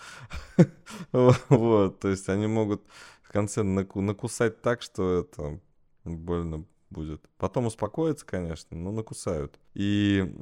Вот, 1.48 2.00
то 2.00 2.08
есть 2.08 2.28
они 2.28 2.46
могут 2.46 2.82
в 3.22 3.32
конце 3.32 3.62
наку- 3.62 4.00
накусать 4.00 4.60
так, 4.62 4.82
что 4.82 5.20
это 5.20 5.60
больно 6.04 6.66
будет. 6.90 7.24
Потом 7.38 7.66
успокоятся, 7.66 8.26
конечно, 8.26 8.76
но 8.76 8.90
накусают. 8.92 9.58
И 9.74 10.34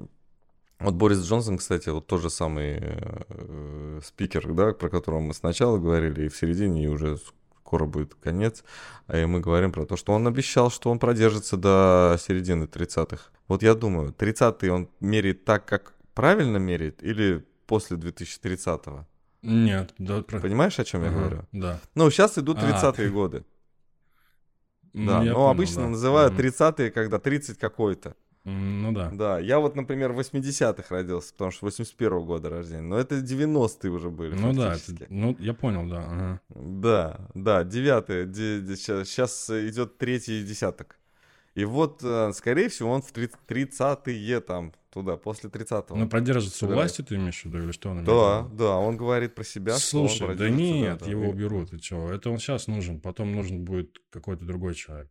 Вот 0.80 0.94
Борис 0.94 1.22
Джонсон, 1.22 1.58
кстати, 1.58 1.90
вот 1.90 2.06
тот 2.06 2.22
же 2.22 2.30
самый 2.30 2.78
э, 2.80 4.00
спикер, 4.02 4.50
да, 4.54 4.72
про 4.72 4.88
которого 4.88 5.20
мы 5.20 5.34
сначала 5.34 5.78
говорили, 5.78 6.24
и 6.24 6.28
в 6.28 6.36
середине, 6.36 6.84
и 6.84 6.88
уже 6.88 7.18
скоро 7.70 7.84
будет 7.84 8.14
конец, 8.14 8.64
а 9.06 9.18
и 9.18 9.26
мы 9.26 9.40
говорим 9.40 9.72
про 9.72 9.84
то, 9.84 9.96
что 9.96 10.12
он 10.12 10.26
обещал, 10.26 10.70
что 10.70 10.90
он 10.90 10.98
продержится 10.98 11.56
до 11.56 12.16
середины 12.18 12.64
30-х. 12.64 13.30
Вот 13.46 13.62
я 13.62 13.74
думаю, 13.74 14.12
30-е 14.12 14.72
он 14.72 14.88
меряет 15.00 15.44
так, 15.44 15.66
как 15.66 15.94
правильно 16.14 16.56
меряет, 16.56 17.02
или 17.02 17.44
после 17.66 17.96
2030-го? 17.96 19.06
Нет, 19.42 19.94
да. 19.98 20.22
Понимаешь, 20.22 20.78
о 20.78 20.84
чем 20.84 21.02
ага, 21.02 21.10
я 21.10 21.16
говорю? 21.16 21.44
Да. 21.52 21.80
Ну, 21.94 22.10
сейчас 22.10 22.38
идут 22.38 22.58
30-е 22.58 23.08
а. 23.08 23.10
годы. 23.10 23.44
Да, 24.92 25.22
но 25.22 25.34
понял, 25.34 25.46
обычно 25.46 25.82
да. 25.82 25.88
называют 25.90 26.34
30-е, 26.34 26.90
когда 26.90 27.20
30 27.20 27.58
какой-то. 27.58 28.16
Ну 28.44 28.92
да. 28.92 29.10
Да, 29.12 29.38
я 29.38 29.58
вот, 29.58 29.76
например, 29.76 30.12
в 30.12 30.20
80-х 30.20 30.84
родился, 30.88 31.32
потому 31.32 31.50
что 31.50 31.66
81-го 31.66 32.24
года 32.24 32.48
рождения, 32.48 32.82
но 32.82 32.98
это 32.98 33.16
90-е 33.16 33.90
уже 33.90 34.10
были 34.10 34.34
Ну 34.34 34.52
да, 34.54 34.74
это, 34.74 35.06
ну 35.10 35.36
я 35.38 35.52
понял, 35.52 35.86
да. 35.86 35.98
Ага. 35.98 36.40
Да, 36.48 37.28
да, 37.34 37.64
9 37.64 38.78
сейчас 38.78 39.50
идет 39.50 39.98
третий 39.98 40.42
десяток. 40.42 40.96
И 41.54 41.64
вот, 41.64 42.00
э, 42.02 42.32
скорее 42.32 42.68
всего, 42.68 42.92
он 42.92 43.02
в 43.02 43.12
30-е 43.12 44.40
там, 44.40 44.72
туда, 44.90 45.16
после 45.16 45.50
30-го. 45.50 45.96
Ну, 45.96 46.08
продержится 46.08 46.66
у 46.66 46.70
власти, 46.70 47.02
ты 47.02 47.16
имеешь 47.16 47.42
в 47.42 47.46
виду, 47.46 47.58
или 47.58 47.72
что 47.72 47.90
он 47.90 48.04
Да, 48.04 48.48
да, 48.52 48.76
он 48.76 48.96
говорит 48.96 49.34
про 49.34 49.44
себя, 49.44 49.76
Слушай, 49.76 50.36
да 50.36 50.48
нет, 50.48 51.00
да, 51.00 51.06
его 51.10 51.28
уберут, 51.28 51.72
и 51.72 51.78
что? 51.78 52.10
Это 52.12 52.30
он 52.30 52.38
сейчас 52.38 52.68
нужен, 52.68 53.00
потом 53.00 53.34
нужен 53.34 53.64
будет 53.64 53.98
какой-то 54.10 54.44
другой 54.44 54.74
человек. 54.74 55.10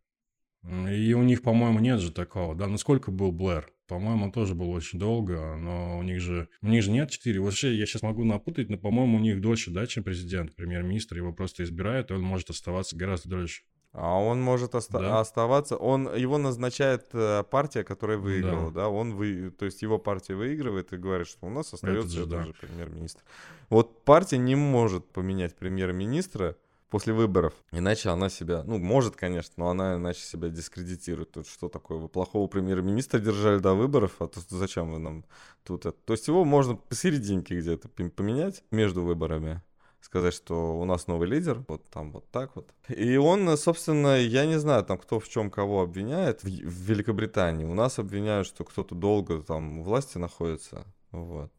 И 0.64 1.14
у 1.14 1.24
них, 1.24 1.42
по-моему, 1.42 1.80
нет 1.80 2.00
же 2.00 2.12
такого. 2.12 2.56
Да, 2.56 2.68
насколько 2.68 3.12
был 3.12 3.32
Блэр? 3.32 3.72
По-моему, 3.88 4.26
он 4.26 4.32
тоже 4.32 4.54
был 4.54 4.70
очень 4.70 5.00
долго, 5.00 5.56
но 5.56 5.98
у 5.98 6.04
них 6.04 6.20
же, 6.20 6.48
у 6.62 6.68
них 6.68 6.84
же 6.84 6.92
нет 6.92 7.10
4. 7.10 7.40
Вообще, 7.40 7.76
я 7.76 7.86
сейчас 7.86 8.04
могу 8.04 8.24
напутать, 8.24 8.70
но, 8.70 8.78
по-моему, 8.78 9.18
у 9.18 9.20
них 9.20 9.42
дольше, 9.42 9.72
да, 9.72 9.88
чем 9.88 10.04
президент, 10.04 10.56
премьер-министр. 10.56 11.18
Его 11.18 11.34
просто 11.34 11.64
избирают, 11.64 12.12
и 12.12 12.14
он 12.14 12.22
может 12.22 12.50
оставаться 12.50 12.96
гораздо 12.96 13.30
дольше. 13.30 13.64
А 13.92 14.20
он 14.20 14.40
может 14.40 14.76
оста- 14.76 15.00
да. 15.00 15.20
оставаться, 15.20 15.76
он 15.76 16.16
его 16.16 16.38
назначает 16.38 17.08
э, 17.14 17.44
партия, 17.50 17.84
которая 17.84 18.20
выиграла, 18.20 18.72
да, 18.72 18.82
да? 18.82 18.90
он 18.90 19.16
вы, 19.16 19.50
то 19.50 19.66
есть 19.66 19.82
его 19.82 19.98
партия 19.98 20.36
выигрывает 20.36 20.94
и 20.94 20.98
говорит, 20.98 21.28
что 21.28 21.48
у 21.48 21.50
нас 21.50 21.74
остается 21.74 22.16
же, 22.16 22.26
да. 22.28 22.46
премьер-министр. 22.62 23.24
Вот 23.70 24.04
партия 24.04 24.38
не 24.38 24.56
может 24.56 25.10
поменять 25.10 25.56
премьер-министра, 25.56 26.56
после 26.90 27.14
выборов. 27.14 27.54
Иначе 27.72 28.10
она 28.10 28.30
себя, 28.30 28.64
ну, 28.64 28.78
может, 28.78 29.16
конечно, 29.16 29.54
но 29.58 29.70
она 29.70 29.96
иначе 29.96 30.22
себя 30.22 30.50
дискредитирует. 30.50 31.32
Тут 31.32 31.48
что 31.48 31.70
такое? 31.70 31.98
Вы 31.98 32.10
плохого 32.10 32.48
премьер-министра 32.48 33.20
держали 33.20 33.60
до 33.60 33.74
выборов, 33.74 34.16
а 34.20 34.28
то 34.28 34.42
зачем 34.50 34.92
вы 34.92 35.00
нам 35.00 35.26
тут 35.64 35.86
это? 35.86 35.98
То 36.06 36.14
есть 36.14 36.28
его 36.28 36.46
можно 36.46 36.76
посерединке 36.76 37.60
где-то 37.60 37.90
поменять 37.90 38.64
между 38.72 39.04
выборами 39.04 39.62
сказать, 40.02 40.34
что 40.34 40.80
у 40.80 40.86
нас 40.86 41.08
новый 41.08 41.28
лидер, 41.28 41.64
вот 41.68 41.88
там 41.90 42.12
вот 42.12 42.30
так 42.32 42.56
вот. 42.56 42.74
И 42.88 43.18
он, 43.18 43.58
собственно, 43.58 44.18
я 44.18 44.46
не 44.46 44.58
знаю, 44.58 44.84
там 44.84 44.98
кто 44.98 45.20
в 45.20 45.28
чем 45.28 45.52
кого 45.52 45.82
обвиняет. 45.82 46.44
В, 46.44 46.48
в 46.48 46.90
Великобритании 46.90 47.66
у 47.66 47.74
нас 47.74 48.00
обвиняют, 48.00 48.48
что 48.48 48.64
кто-то 48.64 48.96
долго 48.96 49.42
там 49.42 49.80
у 49.80 49.84
власти 49.84 50.18
находится. 50.18 50.86
Вот. 51.12 51.52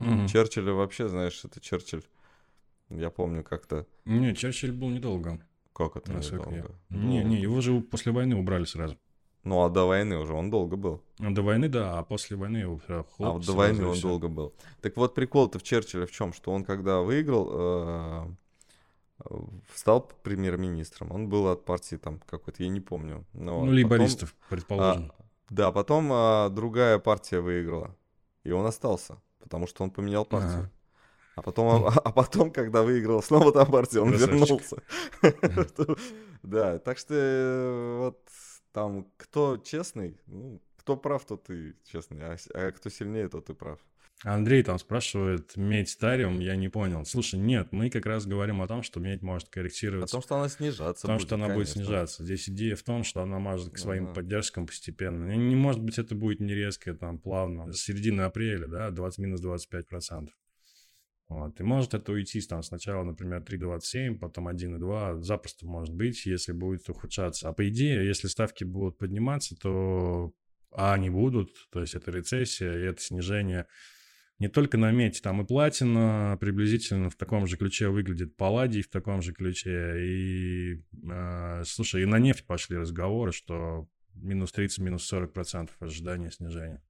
Mm-hmm. 0.00 0.28
Черчилля 0.28 0.72
вообще, 0.72 1.08
знаешь, 1.08 1.42
это 1.44 1.60
Черчилль 1.60 2.02
я 2.90 3.10
помню 3.10 3.42
как-то... 3.42 3.86
Не, 4.04 4.34
Черчилль 4.34 4.72
был 4.72 4.90
недолго. 4.90 5.40
Как 5.72 5.96
это 5.96 6.12
недолго? 6.12 6.74
Я... 6.90 6.96
Не, 6.96 7.24
не, 7.24 7.36
его 7.36 7.60
же 7.60 7.80
после 7.80 8.12
войны 8.12 8.36
убрали 8.36 8.64
сразу. 8.64 8.96
Ну, 9.46 9.62
а 9.62 9.70
до 9.70 9.86
войны 9.86 10.16
уже 10.16 10.32
он 10.32 10.50
долго 10.50 10.76
был. 10.76 11.02
А 11.20 11.30
до 11.30 11.42
войны, 11.42 11.68
да, 11.68 11.98
а 11.98 12.02
после 12.02 12.36
войны 12.36 12.56
его 12.56 12.78
хлоп, 12.78 13.06
А 13.20 13.30
вот 13.30 13.46
до 13.46 13.52
войны 13.52 13.86
он 13.86 13.94
все. 13.94 14.08
долго 14.08 14.26
был. 14.26 14.54
Так 14.80 14.96
вот, 14.96 15.14
прикол-то 15.14 15.60
в 15.60 15.62
Черчилле 15.62 16.06
в 16.06 16.10
чем? 16.10 16.32
Что 16.32 16.50
он, 16.50 16.64
когда 16.64 17.00
выиграл, 17.00 17.48
э, 17.52 18.26
стал 19.72 20.10
премьер-министром. 20.22 21.12
Он 21.12 21.28
был 21.28 21.48
от 21.48 21.64
партии 21.64 21.94
там 21.94 22.20
какой-то, 22.26 22.62
я 22.64 22.68
не 22.68 22.80
помню. 22.80 23.24
Но 23.34 23.64
ну, 23.64 23.72
лейбористов, 23.72 24.34
потом, 24.34 24.48
предположим. 24.50 25.12
А, 25.16 25.24
да, 25.50 25.70
потом 25.70 26.08
а, 26.12 26.48
другая 26.48 26.98
партия 26.98 27.40
выиграла. 27.40 27.96
И 28.42 28.50
он 28.50 28.66
остался, 28.66 29.22
потому 29.38 29.66
что 29.66 29.84
он 29.84 29.90
поменял 29.90 30.24
партию. 30.24 30.58
Ага. 30.58 30.70
А 31.36 31.42
потом, 31.42 31.84
а, 31.84 31.88
а 31.88 32.12
потом, 32.12 32.50
когда 32.50 32.82
выиграл 32.82 33.22
снова 33.22 33.52
там 33.52 33.72
он 33.72 33.84
вернулся. 34.12 34.82
Да, 36.42 36.78
так 36.78 36.98
что 36.98 37.14
э, 37.14 37.98
вот 37.98 38.20
там 38.72 39.06
кто 39.16 39.56
честный, 39.56 40.16
ну, 40.26 40.62
кто 40.76 40.96
прав, 40.96 41.26
тот 41.26 41.50
и 41.50 41.74
честный, 41.84 42.22
а, 42.22 42.36
а 42.54 42.70
кто 42.70 42.88
сильнее, 42.88 43.28
тот 43.28 43.50
и 43.50 43.54
прав. 43.54 43.80
Андрей 44.22 44.62
там 44.62 44.78
спрашивает, 44.78 45.56
медь 45.56 45.98
тариум, 45.98 46.40
я 46.40 46.56
не 46.56 46.68
понял. 46.68 47.04
Слушай, 47.04 47.38
нет, 47.38 47.68
мы 47.70 47.90
как 47.90 48.06
раз 48.06 48.24
говорим 48.26 48.62
о 48.62 48.66
том, 48.66 48.82
что 48.82 48.98
медь 48.98 49.20
может 49.20 49.50
корректироваться. 49.50 50.16
О 50.16 50.20
том, 50.20 50.22
что 50.22 50.36
она 50.36 50.48
снижаться 50.48 51.06
О 51.06 51.08
том, 51.08 51.16
будет, 51.16 51.26
что 51.26 51.34
она 51.34 51.48
конечно. 51.48 51.60
будет 51.60 51.68
снижаться. 51.68 52.24
Здесь 52.24 52.48
идея 52.48 52.76
в 52.76 52.82
том, 52.82 53.04
что 53.04 53.20
она 53.20 53.38
может 53.38 53.74
к 53.74 53.78
своим 53.78 54.04
ага. 54.04 54.14
поддержкам 54.14 54.66
постепенно. 54.66 55.30
Не 55.34 55.56
может 55.56 55.82
быть, 55.82 55.98
это 55.98 56.14
будет 56.14 56.40
не 56.40 56.54
резко, 56.54 56.94
там, 56.94 57.18
плавно. 57.18 57.72
С 57.72 57.82
середины 57.82 58.22
апреля, 58.22 58.68
да, 58.68 58.90
20 58.90 59.18
минус 59.18 59.40
25 59.40 59.86
процентов. 59.86 60.34
Вот. 61.28 61.58
И 61.60 61.64
может 61.64 61.94
это 61.94 62.12
уйти 62.12 62.40
там 62.42 62.62
сначала, 62.62 63.02
например, 63.02 63.42
3,27, 63.42 64.18
потом 64.18 64.48
1,2, 64.48 65.22
запросто 65.22 65.66
может 65.66 65.94
быть, 65.94 66.24
если 66.24 66.52
будет 66.52 66.88
ухудшаться. 66.88 67.48
А 67.48 67.52
по 67.52 67.68
идее, 67.68 68.06
если 68.06 68.28
ставки 68.28 68.64
будут 68.64 68.98
подниматься, 68.98 69.56
то 69.56 70.32
а 70.72 70.92
они 70.92 71.10
будут, 71.10 71.50
то 71.70 71.80
есть 71.80 71.94
это 71.94 72.10
рецессия, 72.10 72.72
и 72.72 72.82
это 72.82 73.00
снижение 73.00 73.66
не 74.38 74.48
только 74.48 74.76
на 74.76 74.90
мете, 74.92 75.22
там 75.22 75.40
и 75.40 75.46
платина 75.46 76.36
приблизительно 76.38 77.08
в 77.08 77.16
таком 77.16 77.46
же 77.46 77.56
ключе 77.56 77.88
выглядит, 77.88 78.36
палладий 78.36 78.82
в 78.82 78.88
таком 78.88 79.22
же 79.22 79.32
ключе, 79.32 79.94
и, 79.98 80.82
э, 81.10 81.62
слушай, 81.64 82.02
и 82.02 82.06
на 82.06 82.18
нефть 82.18 82.46
пошли 82.46 82.76
разговоры, 82.76 83.32
что 83.32 83.88
минус 84.14 84.52
30, 84.52 84.78
минус 84.80 85.04
40 85.06 85.32
процентов 85.32 85.76
ожидания 85.80 86.30
снижения. 86.30 86.82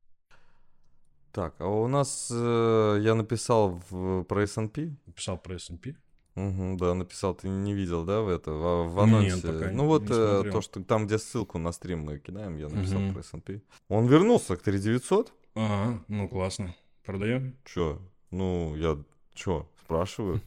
Так, 1.37 1.55
а 1.59 1.67
у 1.69 1.87
нас 1.87 2.31
э, 2.33 2.99
я 3.03 3.15
написал 3.15 3.79
в, 3.91 4.23
про 4.25 4.45
S&P. 4.45 4.97
Написал 5.07 5.37
про 5.37 5.57
S&P? 5.57 5.95
Угу, 6.35 6.79
да, 6.79 6.95
написал, 6.95 7.35
ты 7.35 7.47
не 7.51 7.75
видел, 7.75 8.07
да, 8.07 8.23
в 8.23 8.29
это, 8.31 8.53
в, 8.53 8.95
в 8.95 9.01
анонсе? 9.01 9.35
Нет, 9.35 9.43
пока 9.43 9.71
ну 9.71 9.85
вот 9.85 10.05
э, 10.09 10.51
то, 10.51 10.63
что 10.63 10.83
там, 10.83 11.07
где 11.07 11.19
ссылку 11.19 11.59
на 11.59 11.73
стрим 11.73 12.05
мы 12.05 12.19
кидаем, 12.19 12.57
я 12.57 12.71
написал 12.71 13.03
угу. 13.03 13.13
про 13.13 13.21
S&P. 13.21 13.61
Он 13.89 14.07
вернулся 14.07 14.57
к 14.57 14.63
3900. 14.63 15.35
Ага, 15.57 16.03
ну 16.09 16.27
классно. 16.27 16.75
Продаем? 17.05 17.55
Чё? 17.67 18.01
Ну, 18.31 18.75
я 18.75 18.97
чё, 19.35 19.69
спрашиваю? 19.85 20.41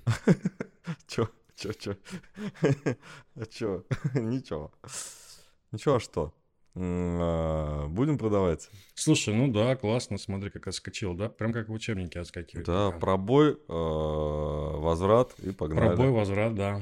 Чё, 1.07 1.29
чё, 1.55 1.71
чё? 1.73 1.95
Чё? 3.51 3.83
Ничего. 4.15 4.71
Ничего, 5.71 5.95
а 5.95 5.99
что? 5.99 6.33
А, 6.75 7.87
будем 7.87 8.17
продавать. 8.17 8.69
Слушай, 8.93 9.33
ну 9.33 9.51
да, 9.51 9.75
классно, 9.75 10.17
смотри, 10.17 10.49
как 10.49 10.67
отскочил, 10.67 11.13
да? 11.13 11.29
Прям 11.29 11.53
как 11.53 11.69
в 11.69 11.73
учебнике 11.73 12.19
отскакивает. 12.19 12.65
Да, 12.65 12.87
пока. 12.87 12.99
пробой, 12.99 13.51
э, 13.51 13.57
возврат 13.67 15.33
и 15.39 15.51
погнали. 15.51 15.95
Пробой, 15.95 16.11
возврат, 16.11 16.55
да. 16.55 16.81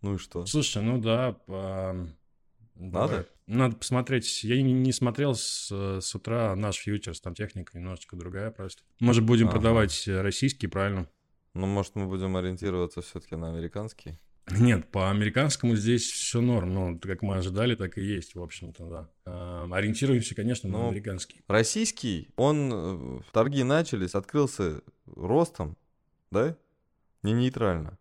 Ну 0.00 0.14
и 0.14 0.18
что? 0.18 0.46
Слушай, 0.46 0.82
ну 0.82 0.98
да, 0.98 1.36
Надо? 1.46 3.08
Давай. 3.08 3.26
Надо 3.46 3.76
посмотреть. 3.76 4.44
Я 4.44 4.62
не, 4.62 4.72
не 4.72 4.92
смотрел 4.92 5.34
с, 5.34 5.70
с 5.70 6.14
утра 6.14 6.54
наш 6.54 6.76
фьючерс, 6.76 7.20
там 7.20 7.34
техника 7.34 7.76
немножечко 7.76 8.14
другая 8.14 8.50
просто. 8.50 8.82
Может, 9.00 9.24
будем 9.24 9.46
ага. 9.46 9.54
продавать 9.54 10.06
российский, 10.06 10.66
правильно? 10.66 11.08
Ну, 11.54 11.66
может, 11.66 11.96
мы 11.96 12.06
будем 12.06 12.36
ориентироваться 12.36 13.00
все-таки 13.00 13.36
на 13.36 13.48
американский? 13.48 14.18
Нет, 14.50 14.90
по 14.90 15.10
американскому 15.10 15.76
здесь 15.76 16.10
все 16.10 16.40
норм. 16.40 16.72
Ну, 16.72 16.98
как 16.98 17.22
мы 17.22 17.36
ожидали, 17.36 17.74
так 17.74 17.98
и 17.98 18.02
есть, 18.02 18.34
в 18.34 18.42
общем-то, 18.42 18.86
да. 18.88 19.10
А, 19.24 19.68
ориентируемся, 19.70 20.34
конечно, 20.34 20.68
на 20.68 20.78
Но 20.78 20.88
американский. 20.88 21.42
Российский, 21.48 22.28
он, 22.36 22.70
э, 22.72 23.20
торги 23.32 23.62
начались, 23.62 24.14
открылся 24.14 24.80
ростом, 25.06 25.76
да? 26.30 26.56
Не 27.22 27.32
нейтрально. 27.32 27.98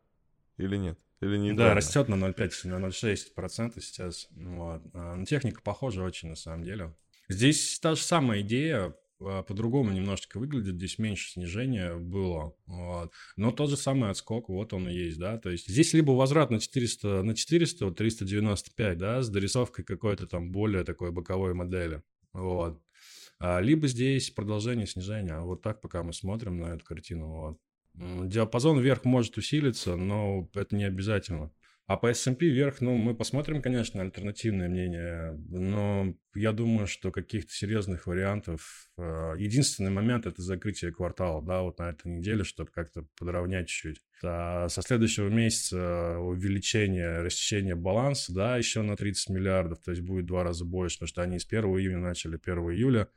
Или 0.57 0.77
нет? 0.77 0.99
Или 1.21 1.37
не 1.37 1.53
Да, 1.53 1.73
растет 1.73 2.07
на 2.07 2.15
0,5, 2.15 2.67
на 2.67 2.87
0,6 2.87 3.33
процента 3.33 3.81
сейчас. 3.81 4.27
Вот. 4.31 4.81
А, 4.93 5.23
техника 5.25 5.61
похожа 5.61 6.03
очень, 6.03 6.29
на 6.29 6.35
самом 6.35 6.63
деле. 6.63 6.93
Здесь 7.29 7.79
та 7.79 7.95
же 7.95 8.01
самая 8.01 8.41
идея, 8.41 8.95
по-другому 9.19 9.91
немножечко 9.91 10.39
выглядит, 10.39 10.75
здесь 10.75 10.99
меньше 10.99 11.31
снижения 11.31 11.95
было, 11.95 12.55
вот. 12.65 13.11
но 13.35 13.51
тот 13.51 13.69
же 13.69 13.77
самый 13.77 14.09
отскок, 14.09 14.49
вот 14.49 14.73
он 14.73 14.87
и 14.87 14.93
есть, 14.93 15.17
да, 15.17 15.37
то 15.37 15.49
есть 15.49 15.67
здесь 15.67 15.93
либо 15.93 16.11
возврат 16.11 16.51
на 16.51 16.59
400, 16.59 17.23
на 17.23 17.35
400, 17.35 17.85
вот 17.85 17.97
395, 17.97 18.97
да, 18.97 19.21
с 19.21 19.29
дорисовкой 19.29 19.85
какой-то 19.85 20.27
там 20.27 20.51
более 20.51 20.83
такой 20.83 21.11
боковой 21.11 21.53
модели, 21.53 22.03
вот, 22.33 22.81
а, 23.39 23.59
либо 23.59 23.87
здесь 23.87 24.29
продолжение 24.29 24.87
снижения, 24.87 25.39
вот 25.39 25.61
так 25.61 25.81
пока 25.81 26.03
мы 26.03 26.13
смотрим 26.13 26.59
на 26.59 26.75
эту 26.75 26.85
картину, 26.85 27.27
вот. 27.27 27.59
Диапазон 27.97 28.79
вверх 28.79 29.05
может 29.05 29.37
усилиться, 29.37 29.95
но 29.95 30.47
это 30.53 30.75
не 30.75 30.83
обязательно. 30.83 31.51
А 31.87 31.95
по 31.95 32.07
S&P 32.07 32.45
вверх, 32.47 32.81
ну, 32.81 32.97
мы 32.97 33.15
посмотрим, 33.15 33.61
конечно, 33.61 34.01
альтернативное 34.01 34.67
мнение, 34.67 35.39
но 35.47 36.13
я 36.35 36.51
думаю, 36.51 36.85
что 36.85 37.11
каких-то 37.11 37.53
серьезных 37.53 38.07
вариантов... 38.07 38.89
Э, 38.97 39.35
единственный 39.37 39.89
момент– 39.89 40.25
это 40.27 40.41
закрытие 40.41 40.91
квартала, 40.91 41.41
да, 41.41 41.61
вот 41.61 41.79
на 41.79 41.91
этой 41.91 42.11
неделе, 42.11 42.43
чтобы 42.43 42.71
как-то 42.71 43.07
подровнять 43.17 43.69
чуть-чуть. 43.69 44.03
А 44.21 44.67
со 44.67 44.81
следующего 44.81 45.29
месяца 45.29 46.19
увеличение, 46.19 47.21
расчищение 47.21 47.75
баланса, 47.75 48.33
да, 48.33 48.57
еще 48.57 48.81
на 48.81 48.97
30 48.97 49.29
миллиардов, 49.29 49.79
то 49.79 49.91
есть 49.91 50.03
будет 50.03 50.25
два 50.25 50.43
раза 50.43 50.65
больше, 50.65 50.97
потому 50.97 51.07
что 51.07 51.21
они 51.21 51.39
с 51.39 51.45
1 51.45 51.63
июня 51.63 51.99
начали 51.99 52.35
1 52.35 52.57
июля, 52.73 53.07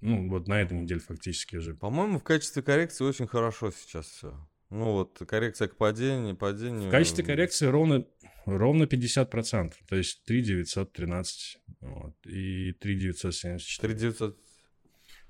ну, 0.00 0.28
вот 0.28 0.46
на 0.46 0.62
этой 0.62 0.78
неделе 0.78 1.00
фактически 1.00 1.56
уже. 1.56 1.74
По-моему, 1.74 2.20
в 2.20 2.22
качестве 2.22 2.62
коррекции 2.62 3.02
очень 3.02 3.26
хорошо 3.26 3.72
сейчас 3.72 4.06
все. 4.06 4.48
Ну 4.74 4.90
вот, 4.90 5.22
коррекция 5.28 5.68
к 5.68 5.76
падению, 5.76 6.36
падению. 6.36 6.88
В 6.88 6.90
качестве 6.90 7.22
коррекции 7.22 7.66
ровно, 7.66 8.04
ровно 8.44 8.82
50%. 8.84 9.72
То 9.88 9.94
есть 9.94 10.24
3,913 10.24 11.58
вот, 11.80 12.16
и 12.26 12.72
3,974. 12.72 13.94
3,900... 13.94 14.36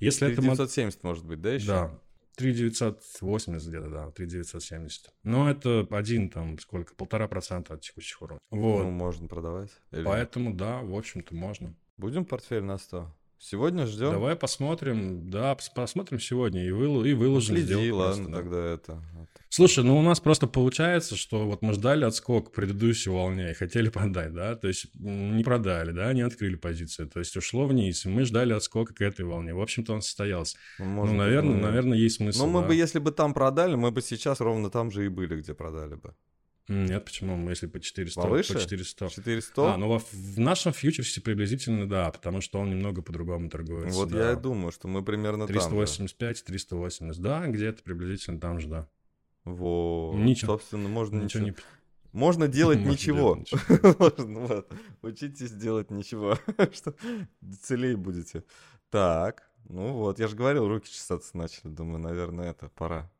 Если 0.01 0.27
3,970 0.29 0.99
это... 0.99 1.07
может 1.07 1.27
быть, 1.27 1.43
да, 1.43 1.53
еще? 1.53 1.67
Да. 1.67 2.01
3,980 2.37 3.69
где-то, 3.69 3.91
да, 3.91 4.11
3,970. 4.13 5.13
Но 5.25 5.51
это 5.51 5.87
один, 5.91 6.31
там, 6.31 6.59
сколько, 6.59 6.95
полтора 6.95 7.29
процента 7.29 7.75
от 7.75 7.83
текущих 7.83 8.23
уровней. 8.23 8.41
Вот. 8.51 8.85
Ну, 8.85 8.91
можно 8.91 9.29
продавать. 9.29 9.71
Или... 9.93 10.05
Поэтому, 10.05 10.55
да, 10.55 10.81
в 10.81 10.97
общем-то, 10.97 11.35
можно. 11.35 11.77
Будем 11.99 12.25
портфель 12.25 12.63
на 12.63 12.79
100? 12.79 13.15
Сегодня 13.39 13.87
ждем. 13.87 14.11
Давай 14.11 14.37
посмотрим, 14.37 15.31
да, 15.31 15.55
посмотрим 15.75 16.19
сегодня 16.19 16.67
и, 16.67 16.71
выл, 16.71 17.05
и 17.05 17.13
выложим. 17.13 17.57
Следи, 17.57 17.93
ладно, 17.93 18.25
просто, 18.25 18.33
да. 18.33 18.39
тогда 18.39 18.65
это. 18.73 19.03
Слушай, 19.49 19.85
ну 19.85 19.97
у 19.97 20.03
нас 20.03 20.19
просто 20.19 20.47
получается, 20.47 21.17
что 21.17 21.47
вот 21.47 21.63
мы 21.63 21.75
ждали 21.75 22.05
отскок 22.05 22.53
предыдущей 22.53 23.11
волне 23.11 23.53
и 23.53 23.55
хотели 23.55 23.89
продать, 23.89 24.33
да, 24.35 24.57
то 24.57 24.67
есть 24.67 24.87
не 24.95 25.45
продали, 25.45 25.93
да, 25.93 26.13
не 26.13 26.23
открыли 26.23 26.57
позицию, 26.57 27.09
то 27.09 27.21
есть 27.21 27.37
ушло 27.37 27.67
вниз, 27.67 28.05
и 28.05 28.09
мы 28.09 28.25
ждали 28.25 28.53
отскока 28.53 28.95
к 28.95 29.01
этой 29.01 29.25
волне. 29.25 29.55
В 29.55 29.61
общем-то 29.61 29.93
он 29.93 30.03
состоялся. 30.03 30.57
Ну, 30.79 31.07
ну 31.07 31.15
наверное, 31.15 31.55
быть, 31.55 31.63
наверное, 31.63 31.99
есть 31.99 32.17
смысл. 32.17 32.47
Ну 32.47 32.51
мы 32.51 32.63
да. 32.63 32.69
бы, 32.69 32.75
если 32.75 32.99
бы 32.99 33.13
там 33.13 33.33
продали, 33.33 33.77
мы 33.77 33.93
бы 33.93 34.03
сейчас 34.03 34.41
ровно 34.41 34.71
там 34.71 34.91
же 34.91 35.07
и 35.07 35.09
были, 35.09 35.41
где 35.41 35.55
продали 35.55 35.95
бы. 35.95 36.15
Нет, 36.69 37.05
почему? 37.05 37.51
Если 37.51 37.67
по 37.67 37.79
400, 37.79 38.21
Повыше? 38.21 38.55
по 38.55 38.61
400. 38.61 39.09
400? 39.11 39.75
А, 39.75 39.77
ну 39.77 39.99
в, 39.99 40.39
нашем 40.39 40.73
фьючерсе 40.73 41.21
приблизительно, 41.21 41.87
да, 41.87 42.11
потому 42.11 42.41
что 42.41 42.59
он 42.59 42.71
немного 42.71 43.03
по-другому 43.03 43.51
торгуется. 43.51 43.99
Вот 43.99 44.09
да. 44.11 44.31
я 44.31 44.33
и 44.33 44.41
думаю, 44.41 44.73
что 44.73 44.89
мы 44.89 45.05
примерно 45.05 45.47
385, 45.47 46.45
там 46.45 46.47
380, 46.47 47.21
да, 47.21 47.47
где-то 47.47 47.83
приблизительно 47.83 48.41
там 48.41 48.61
же, 48.61 48.69
да. 48.69 48.89
Вот. 49.45 50.15
Ничего. 50.15 50.53
Собственно, 50.53 50.89
можно 50.89 51.23
ничего. 51.23 51.45
ничего... 51.45 51.59
Не... 51.59 52.19
Можно 52.19 52.49
делать 52.49 52.79
Можно 52.81 52.91
ничего. 52.91 53.35
делать 53.35 54.19
ничего. 54.19 54.65
Учитесь 55.03 55.53
делать 55.53 55.91
ничего, 55.91 56.39
что 56.73 56.95
целей 57.61 57.95
будете. 57.95 58.45
Так, 58.89 59.51
ну 59.69 59.93
вот, 59.93 60.19
я 60.19 60.29
же 60.29 60.37
говорил, 60.37 60.67
руки 60.67 60.89
чесаться 60.91 61.37
начали. 61.37 61.69
Думаю, 61.69 61.99
наверное, 61.99 62.51
это 62.53 62.71
пора. 62.71 63.11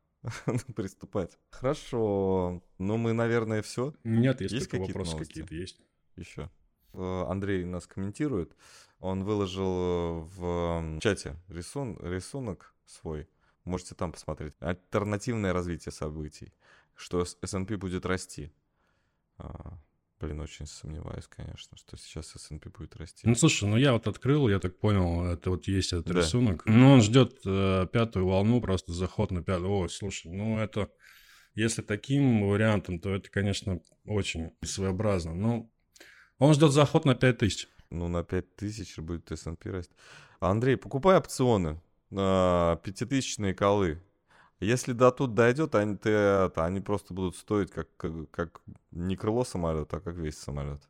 приступать. 0.75 1.37
Хорошо. 1.49 2.63
Ну, 2.77 2.97
мы, 2.97 3.13
наверное, 3.13 3.61
все. 3.61 3.93
Нет, 4.03 4.41
есть, 4.41 4.53
есть 4.53 4.67
какие-то 4.67 4.99
вопросы 4.99 5.17
какие-то 5.17 5.55
есть. 5.55 5.79
Еще. 6.15 6.49
Э, 6.93 7.25
Андрей 7.27 7.65
нас 7.65 7.87
комментирует. 7.87 8.55
Он 8.99 9.23
выложил 9.23 10.29
в 10.35 10.99
чате 11.01 11.35
рисун, 11.47 11.97
рисунок 12.01 12.73
свой. 12.85 13.27
Можете 13.63 13.95
там 13.95 14.11
посмотреть. 14.11 14.53
Альтернативное 14.59 15.53
развитие 15.53 15.91
событий. 15.91 16.53
Что 16.95 17.21
S&P 17.21 17.77
будет 17.77 18.05
расти. 18.05 18.51
Блин, 20.25 20.39
очень 20.41 20.65
сомневаюсь, 20.65 21.27
конечно, 21.27 21.77
что 21.77 21.97
сейчас 21.97 22.35
S&P 22.35 22.69
будет 22.71 22.95
расти. 22.95 23.27
Ну, 23.27 23.35
слушай, 23.35 23.69
ну 23.69 23.77
я 23.77 23.93
вот 23.93 24.07
открыл, 24.07 24.49
я 24.49 24.59
так 24.59 24.75
понял, 24.79 25.23
это 25.25 25.51
вот 25.51 25.67
есть 25.67 25.93
этот 25.93 26.07
да. 26.07 26.19
рисунок. 26.19 26.63
Ну, 26.65 26.93
он 26.93 27.01
ждет 27.01 27.41
э, 27.45 27.85
пятую 27.93 28.25
волну, 28.25 28.59
просто 28.59 28.91
заход 28.91 29.29
на 29.29 29.43
пятую. 29.43 29.69
О, 29.69 29.87
слушай, 29.87 30.31
ну 30.31 30.57
это... 30.57 30.89
Если 31.53 31.83
таким 31.83 32.49
вариантом, 32.49 32.99
то 32.99 33.13
это, 33.13 33.29
конечно, 33.29 33.79
очень 34.05 34.51
своеобразно. 34.63 35.35
Ну, 35.35 35.71
он 36.39 36.55
ждет 36.55 36.71
заход 36.71 37.05
на 37.05 37.13
5000. 37.13 37.69
Ну, 37.91 38.07
на 38.07 38.23
5000 38.23 38.97
будет 38.97 39.31
S&P 39.31 39.69
расти. 39.69 39.93
Андрей, 40.39 40.75
покупай 40.75 41.17
опционы 41.17 41.79
на 42.09 42.79
пятитысячные 42.83 43.53
колы. 43.53 44.01
Если 44.59 44.93
до 44.93 45.11
тут 45.11 45.33
дойдет, 45.33 45.75
они, 45.75 45.97
ты, 45.97 46.09
это, 46.09 46.65
они 46.65 46.79
просто 46.79 47.13
будут 47.13 47.35
стоить 47.35 47.71
как, 47.71 47.87
как, 48.31 48.61
не 48.91 49.17
крыло 49.17 49.43
самолета, 49.43 49.97
а 49.97 49.99
как 49.99 50.15
весь 50.15 50.37
самолет. 50.37 50.81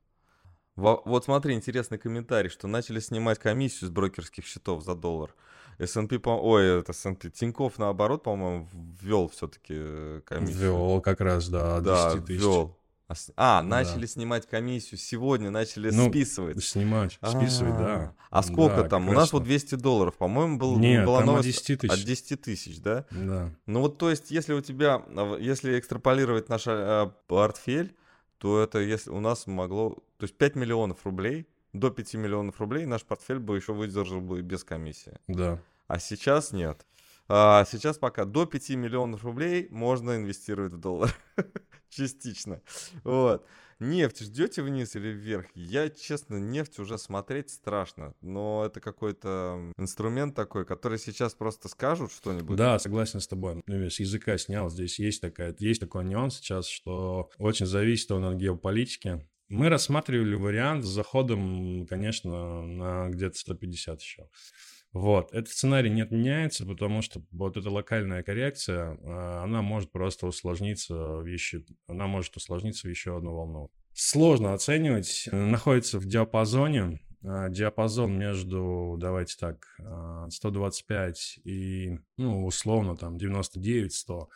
Во, 0.75 1.01
вот 1.05 1.25
смотри, 1.25 1.55
интересный 1.55 1.97
комментарий, 1.97 2.49
что 2.49 2.67
начали 2.67 2.99
снимать 2.99 3.39
комиссию 3.39 3.89
с 3.89 3.91
брокерских 3.91 4.45
счетов 4.45 4.83
за 4.83 4.93
доллар. 4.93 5.33
S&P, 5.79 6.19
по... 6.19 6.29
ой, 6.29 6.79
это 6.79 6.91
S&P, 6.91 7.29
Тиньков 7.31 7.79
наоборот, 7.79 8.23
по-моему, 8.23 8.69
ввел 9.01 9.27
все-таки 9.29 9.73
э, 9.75 10.21
комиссию. 10.25 10.59
Ввел 10.59 11.01
как 11.01 11.21
раз, 11.21 11.47
да, 11.49 11.79
да, 11.79 12.13
ввел. 12.15 12.77
А, 13.07 13.13
а 13.59 13.61
начали 13.61 14.01
да. 14.01 14.07
снимать 14.07 14.47
комиссию, 14.47 14.97
сегодня 14.97 15.51
начали 15.51 15.91
ну, 15.91 16.09
списывать. 16.09 16.63
Снимать, 16.63 17.13
списывать, 17.13 17.77
да. 17.77 18.15
А 18.31 18.41
сколько 18.41 18.83
да, 18.83 18.89
там? 18.89 19.09
У 19.09 19.13
нас 19.13 19.31
вот 19.31 19.43
200 19.43 19.75
долларов, 19.75 20.15
по-моему, 20.17 20.57
был, 20.57 20.79
Нет, 20.79 21.05
была 21.05 21.19
там 21.19 21.27
новость 21.27 21.49
от 21.49 21.67
10 21.67 21.81
тысяч. 21.81 21.93
От 21.93 22.05
10 22.05 22.41
тысяч, 22.41 22.81
да? 22.81 23.05
Да. 23.11 23.51
Ну 23.67 23.81
вот, 23.81 23.99
то 23.99 24.09
есть, 24.09 24.31
если 24.31 24.53
у 24.53 24.61
тебя, 24.61 25.03
а, 25.07 25.37
если 25.37 25.77
экстраполировать 25.77 26.49
наш 26.49 26.63
э, 26.65 27.11
портфель, 27.27 27.95
то 28.39 28.61
это 28.61 28.79
если 28.79 29.11
у 29.11 29.19
нас 29.19 29.45
могло, 29.45 29.91
то 30.17 30.23
есть 30.23 30.35
5 30.37 30.55
миллионов 30.55 31.05
рублей, 31.05 31.47
до 31.73 31.91
5 31.91 32.15
миллионов 32.15 32.59
рублей 32.59 32.85
наш 32.85 33.03
портфель 33.03 33.39
бы 33.39 33.55
еще 33.55 33.73
выдержал 33.73 34.21
бы 34.21 34.41
без 34.41 34.63
комиссии. 34.63 35.19
Да. 35.27 35.59
А 35.87 35.99
сейчас 35.99 36.51
нет. 36.51 36.85
А 37.27 37.65
сейчас 37.65 37.97
пока 37.97 38.25
до 38.25 38.45
5 38.45 38.69
миллионов 38.71 39.23
рублей 39.23 39.67
можно 39.71 40.15
инвестировать 40.15 40.73
в 40.73 40.77
доллар. 40.79 41.15
Частично. 41.95 42.61
Вот. 43.03 43.45
Нефть 43.79 44.21
ждете 44.21 44.61
вниз 44.61 44.95
или 44.95 45.09
вверх? 45.09 45.47
Я, 45.53 45.89
честно, 45.89 46.37
нефть 46.37 46.79
уже 46.79 46.97
смотреть 46.97 47.49
страшно. 47.49 48.13
Но 48.21 48.63
это 48.65 48.79
какой-то 48.79 49.73
инструмент 49.77 50.33
такой, 50.33 50.65
который 50.65 50.97
сейчас 50.97 51.33
просто 51.33 51.67
скажут 51.67 52.11
что-нибудь. 52.11 52.57
Да, 52.57 52.79
согласен 52.79 53.19
с 53.19 53.27
тобой. 53.27 53.61
Ну, 53.65 53.89
с 53.89 53.99
языка 53.99 54.37
снял. 54.37 54.69
Здесь 54.69 54.97
есть, 54.99 55.21
такая, 55.21 55.53
есть 55.59 55.81
такой 55.81 56.05
нюанс 56.05 56.37
сейчас, 56.37 56.67
что 56.67 57.29
очень 57.37 57.65
зависит 57.65 58.11
он 58.11 58.23
от 58.23 58.35
геополитики. 58.35 59.27
Мы 59.49 59.69
рассматривали 59.69 60.35
вариант 60.35 60.85
с 60.85 60.87
заходом, 60.87 61.85
конечно, 61.85 62.63
на 62.63 63.09
где-то 63.09 63.37
150 63.37 64.01
еще. 64.01 64.29
Вот. 64.95 65.33
Этот 65.33 65.49
сценарий 65.49 65.89
не 65.89 66.03
отменяется, 66.03 66.65
потому 66.65 67.01
что 67.01 67.21
вот 67.33 67.57
эта 67.57 67.69
локальная 67.69 68.23
коррекция, 68.23 68.97
а, 69.03 69.41
она 69.43 69.61
может 69.61 69.91
просто 69.91 70.25
усложниться 70.25 70.95
в 70.95 71.25
еще, 71.25 71.65
она 71.85 72.07
может 72.07 72.37
усложниться 72.37 72.87
в 72.87 72.89
еще 72.89 73.17
одну 73.17 73.35
волну. 73.35 73.71
Сложно 73.93 74.53
оценивать. 74.53 75.27
Находится 75.33 75.99
в 75.99 76.05
диапазоне. 76.05 77.01
А, 77.25 77.49
диапазон 77.49 78.17
между, 78.17 78.95
давайте 78.97 79.35
так, 79.37 79.67
125 80.29 81.39
а, 81.43 81.49
и, 81.49 81.99
ну, 82.15 82.45
условно, 82.45 82.95
там, 82.95 83.17
99-100. 83.17 84.27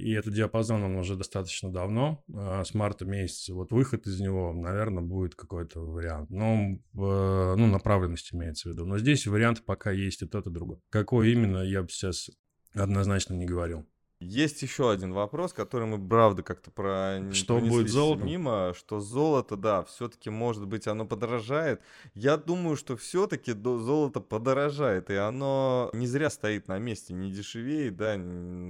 И 0.00 0.12
этот 0.12 0.34
диапазон, 0.34 0.82
он 0.82 0.96
уже 0.96 1.16
достаточно 1.16 1.72
давно, 1.72 2.24
а, 2.34 2.64
с 2.64 2.74
марта 2.74 3.04
месяца. 3.04 3.54
Вот 3.54 3.72
выход 3.72 4.06
из 4.06 4.20
него, 4.20 4.52
наверное, 4.52 5.02
будет 5.02 5.34
какой-то 5.34 5.80
вариант. 5.80 6.30
Но, 6.30 6.78
ну, 6.92 7.66
направленность 7.66 8.32
имеется 8.32 8.68
в 8.68 8.72
виду. 8.72 8.86
Но 8.86 8.98
здесь 8.98 9.26
вариант 9.26 9.64
пока 9.64 9.90
есть 9.90 10.22
и 10.22 10.26
тот, 10.26 10.46
и 10.46 10.50
другой. 10.50 10.78
Какой 10.90 11.32
именно, 11.32 11.58
я 11.58 11.82
бы 11.82 11.88
сейчас 11.88 12.30
однозначно 12.74 13.34
не 13.34 13.46
говорил. 13.46 13.86
Есть 14.20 14.60
еще 14.60 14.90
один 14.90 15.14
вопрос, 15.14 15.54
который 15.54 15.86
мы, 15.86 15.98
правда, 15.98 16.42
как-то 16.42 16.70
про... 16.70 17.32
Что 17.32 17.58
будет 17.58 17.88
золото? 17.88 18.22
Мимо, 18.22 18.74
что 18.76 19.00
золото, 19.00 19.56
да, 19.56 19.82
все-таки, 19.84 20.28
может 20.28 20.66
быть, 20.66 20.86
оно 20.86 21.06
подорожает. 21.06 21.80
Я 22.12 22.36
думаю, 22.36 22.76
что 22.76 22.98
все-таки 22.98 23.52
золото 23.52 24.20
подорожает, 24.20 25.08
и 25.08 25.14
оно 25.14 25.88
не 25.94 26.06
зря 26.06 26.28
стоит 26.28 26.68
на 26.68 26.78
месте, 26.78 27.14
не 27.14 27.32
дешевеет, 27.32 27.96
да, 27.96 28.20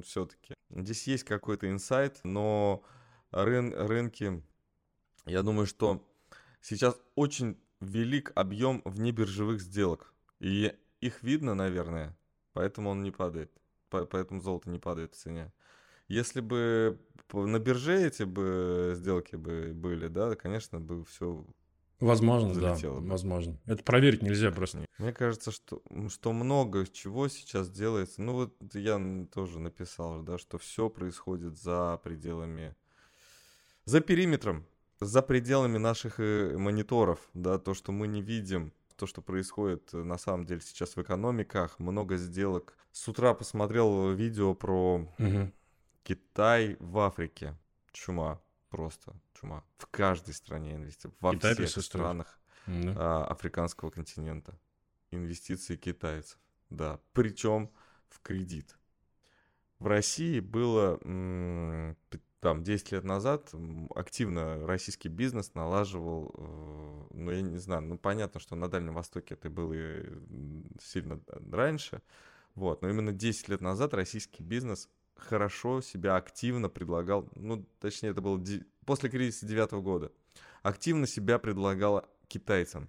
все-таки. 0.04 0.54
Здесь 0.70 1.08
есть 1.08 1.24
какой-то 1.24 1.68
инсайт, 1.68 2.20
но 2.22 2.84
рын 3.32 3.74
рынки, 3.74 4.44
я 5.26 5.42
думаю, 5.42 5.66
что 5.66 6.08
сейчас 6.60 6.96
очень 7.16 7.58
велик 7.80 8.30
объем 8.36 8.82
внебиржевых 8.84 9.60
сделок, 9.60 10.14
и 10.38 10.76
их 11.00 11.24
видно, 11.24 11.54
наверное, 11.54 12.16
поэтому 12.52 12.90
он 12.90 13.02
не 13.02 13.10
падает 13.10 13.50
поэтому 13.90 14.40
золото 14.40 14.70
не 14.70 14.78
падает 14.78 15.14
в 15.14 15.16
цене. 15.16 15.52
Если 16.08 16.40
бы 16.40 16.98
на 17.32 17.58
бирже 17.58 18.06
эти 18.06 18.24
бы 18.24 18.94
сделки 18.96 19.36
бы 19.36 19.72
были, 19.74 20.08
да, 20.08 20.34
конечно, 20.34 20.80
бы 20.80 21.04
все 21.04 21.44
Возможно, 22.00 22.54
да, 22.54 22.74
бы. 22.74 23.08
возможно. 23.08 23.58
Это 23.66 23.84
проверить 23.84 24.22
нельзя 24.22 24.50
просто. 24.50 24.86
Мне 24.96 25.12
кажется, 25.12 25.50
что, 25.50 25.82
что 26.08 26.32
много 26.32 26.86
чего 26.86 27.28
сейчас 27.28 27.70
делается. 27.70 28.22
Ну 28.22 28.32
вот 28.32 28.74
я 28.74 28.98
тоже 29.32 29.60
написал, 29.60 30.22
да, 30.22 30.38
что 30.38 30.56
все 30.56 30.88
происходит 30.88 31.58
за 31.58 32.00
пределами, 32.02 32.74
за 33.84 34.00
периметром 34.00 34.64
за 35.00 35.22
пределами 35.22 35.78
наших 35.78 36.20
э, 36.20 36.56
мониторов, 36.56 37.18
да, 37.34 37.58
то, 37.58 37.74
что 37.74 37.90
мы 37.90 38.06
не 38.06 38.22
видим, 38.22 38.72
то, 39.00 39.06
что 39.06 39.22
происходит 39.22 39.94
э, 39.94 39.96
на 40.02 40.18
самом 40.18 40.44
деле 40.44 40.60
сейчас 40.60 40.94
в 40.94 41.00
экономиках, 41.02 41.78
много 41.78 42.16
сделок. 42.16 42.76
С 42.92 43.08
утра 43.08 43.32
посмотрел 43.32 44.12
видео 44.12 44.54
про 44.54 45.08
Мгм. 45.18 45.52
Китай 46.02 46.76
в 46.80 46.98
Африке. 46.98 47.56
Чума, 47.92 48.42
просто 48.68 49.14
чума. 49.32 49.64
В 49.78 49.86
каждой 49.86 50.34
стране 50.34 50.74
инвестиции, 50.74 51.14
во 51.20 51.32
Китай 51.32 51.54
всех 51.54 51.64
присутствует. 51.66 52.04
странах 52.04 52.38
Да. 52.66 52.94
а, 52.98 53.24
африканского 53.24 53.90
континента. 53.90 54.58
Инвестиции 55.10 55.76
китайцев, 55.76 56.38
да. 56.68 57.00
Причем 57.14 57.70
в 58.10 58.20
кредит. 58.20 58.76
В 59.78 59.86
России 59.86 60.40
было 60.40 60.98
м, 61.04 61.96
там 62.40 62.64
10 62.64 62.92
лет 62.92 63.04
назад 63.04 63.52
активно 63.94 64.66
российский 64.66 65.08
бизнес 65.08 65.54
налаживал, 65.54 66.34
э, 66.36 67.14
ну 67.14 67.30
я 67.30 67.42
не 67.42 67.58
знаю, 67.58 67.82
ну 67.82 67.98
понятно, 67.98 68.40
что 68.40 68.56
на 68.56 68.68
Дальнем 68.68 68.94
Востоке 68.94 69.34
это 69.34 69.50
было 69.50 69.74
сильно 70.82 71.20
раньше, 71.52 72.02
вот, 72.54 72.80
но 72.82 72.88
именно 72.88 73.12
10 73.12 73.48
лет 73.50 73.60
назад 73.60 73.92
российский 73.92 74.42
бизнес 74.42 74.88
хорошо 75.16 75.82
себя 75.82 76.16
активно 76.16 76.70
предлагал, 76.70 77.28
ну 77.34 77.66
точнее 77.78 78.10
это 78.10 78.22
было 78.22 78.42
после 78.86 79.10
кризиса 79.10 79.46
девятого 79.46 79.82
года, 79.82 80.10
активно 80.62 81.06
себя 81.06 81.38
предлагал 81.38 82.08
китайцам. 82.26 82.88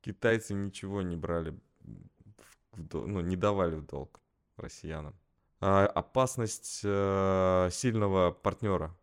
Китайцы 0.00 0.54
ничего 0.54 1.02
не 1.02 1.16
брали, 1.16 1.58
в 2.72 3.06
ну 3.06 3.20
не 3.20 3.34
давали 3.34 3.74
в 3.74 3.84
долг 3.84 4.20
россиянам 4.56 5.16
опасность 5.60 6.80
э, 6.84 7.68
сильного 7.72 8.30
партнера. 8.30 8.96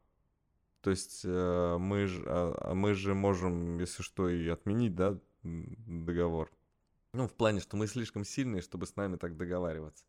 То 0.82 0.90
есть 0.90 1.22
э, 1.24 1.78
мы, 1.80 2.08
ж- 2.08 2.24
а, 2.26 2.58
а 2.60 2.74
мы 2.74 2.94
же 2.94 3.14
можем, 3.14 3.80
если 3.80 4.04
что, 4.04 4.30
и 4.30 4.48
отменить, 4.50 4.96
да, 4.96 5.18
договор. 5.44 6.52
Ну, 7.14 7.28
в 7.28 7.34
плане, 7.34 7.62
что 7.62 7.78
мы 7.78 7.88
слишком 7.88 8.26
сильные, 8.26 8.62
чтобы 8.62 8.86
с 8.86 8.96
нами 8.96 9.16
так 9.16 9.38
договариваться. 9.38 10.06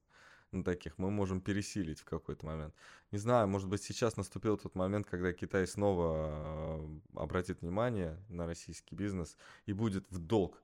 На 0.53 0.65
таких 0.65 0.99
мы 0.99 1.11
можем 1.11 1.41
пересилить 1.41 2.01
в 2.01 2.05
какой-то 2.05 2.47
момент. 2.47 2.75
Не 3.11 3.19
знаю, 3.19 3.49
может 3.49 3.69
быть, 3.69 3.83
сейчас 3.83 4.17
наступил 4.17 4.57
тот 4.57 4.75
момент, 4.75 5.07
когда 5.07 5.33
Китай 5.33 5.67
снова 5.67 6.29
э, 6.29 6.99
обратит 7.15 7.61
внимание 7.61 8.19
на 8.29 8.47
российский 8.47 8.95
бизнес 8.95 9.37
и 9.67 9.73
будет 9.73 10.11
в 10.11 10.19
долг 10.19 10.63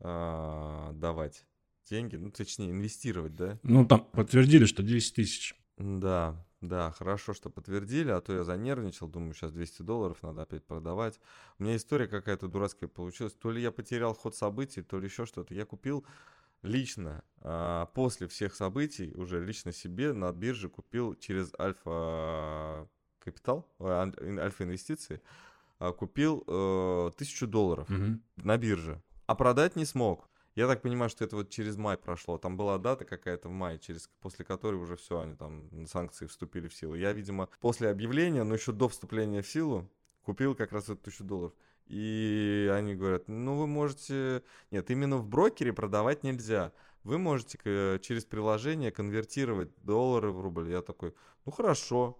э, 0.00 0.90
давать 0.94 1.44
деньги, 1.88 2.16
ну, 2.16 2.30
точнее, 2.30 2.70
инвестировать, 2.70 3.34
да, 3.34 3.58
Ну, 3.62 3.86
там 3.86 4.04
подтвердили, 4.04 4.64
что 4.64 4.82
10 4.82 5.14
тысяч. 5.14 5.54
да, 5.76 6.44
да, 6.60 6.90
хорошо, 6.92 7.34
что 7.34 7.50
подтвердили, 7.50 8.10
а 8.10 8.20
то 8.20 8.32
я 8.32 8.44
занервничал, 8.44 9.08
думаю, 9.08 9.34
сейчас 9.34 9.52
200 9.52 9.82
долларов 9.82 10.22
надо 10.22 10.42
опять 10.42 10.64
продавать. 10.64 11.20
У 11.58 11.64
меня 11.64 11.76
история 11.76 12.06
какая-то 12.06 12.48
дурацкая 12.48 12.88
получилась. 12.88 13.34
То 13.34 13.50
ли 13.50 13.60
я 13.60 13.70
потерял 13.70 14.14
ход 14.14 14.34
событий, 14.34 14.80
то 14.82 14.98
ли 14.98 15.06
еще 15.06 15.26
что-то. 15.26 15.52
Я 15.54 15.66
купил 15.66 16.06
лично, 16.62 17.22
а, 17.42 17.84
после 17.86 18.28
всех 18.28 18.54
событий, 18.54 19.12
уже 19.14 19.44
лично 19.44 19.72
себе 19.72 20.14
на 20.14 20.32
бирже 20.32 20.70
купил 20.70 21.14
через 21.16 21.52
Альфа 21.60 22.88
Капитал, 23.18 23.68
а, 23.78 24.02
ан- 24.04 24.38
Альфа 24.38 24.64
Инвестиции, 24.64 25.20
а, 25.78 25.92
купил 25.92 26.44
э, 26.46 27.10
тысячу 27.18 27.46
долларов 27.46 27.88
Мгм. 27.90 28.22
на 28.36 28.56
бирже, 28.56 29.02
а 29.26 29.34
продать 29.34 29.76
не 29.76 29.84
смог. 29.84 30.30
Я 30.54 30.68
так 30.68 30.82
понимаю, 30.82 31.10
что 31.10 31.24
это 31.24 31.36
вот 31.36 31.50
через 31.50 31.76
май 31.76 31.96
прошло. 31.96 32.38
Там 32.38 32.56
была 32.56 32.78
дата 32.78 33.04
какая-то 33.04 33.48
в 33.48 33.52
мае, 33.52 33.78
через, 33.78 34.08
после 34.20 34.44
которой 34.44 34.76
уже 34.76 34.96
все, 34.96 35.20
они 35.20 35.34
там 35.34 35.86
санкции 35.86 36.26
вступили 36.26 36.68
в 36.68 36.74
силу. 36.74 36.94
Я, 36.94 37.12
видимо, 37.12 37.48
после 37.60 37.90
объявления, 37.90 38.44
но 38.44 38.54
еще 38.54 38.72
до 38.72 38.88
вступления 38.88 39.42
в 39.42 39.48
силу, 39.48 39.90
купил 40.22 40.54
как 40.54 40.72
раз 40.72 40.84
эту 40.84 40.96
тысячу 40.96 41.24
долларов. 41.24 41.52
И 41.86 42.70
они 42.72 42.94
говорят, 42.94 43.28
ну 43.28 43.56
вы 43.56 43.66
можете... 43.66 44.42
Нет, 44.70 44.90
именно 44.90 45.16
в 45.16 45.26
брокере 45.26 45.72
продавать 45.72 46.22
нельзя. 46.22 46.72
Вы 47.02 47.18
можете 47.18 47.58
через 48.00 48.24
приложение 48.24 48.90
конвертировать 48.90 49.70
доллары 49.82 50.30
в 50.30 50.40
рубль. 50.40 50.70
Я 50.70 50.80
такой, 50.82 51.14
ну 51.44 51.52
хорошо. 51.52 52.18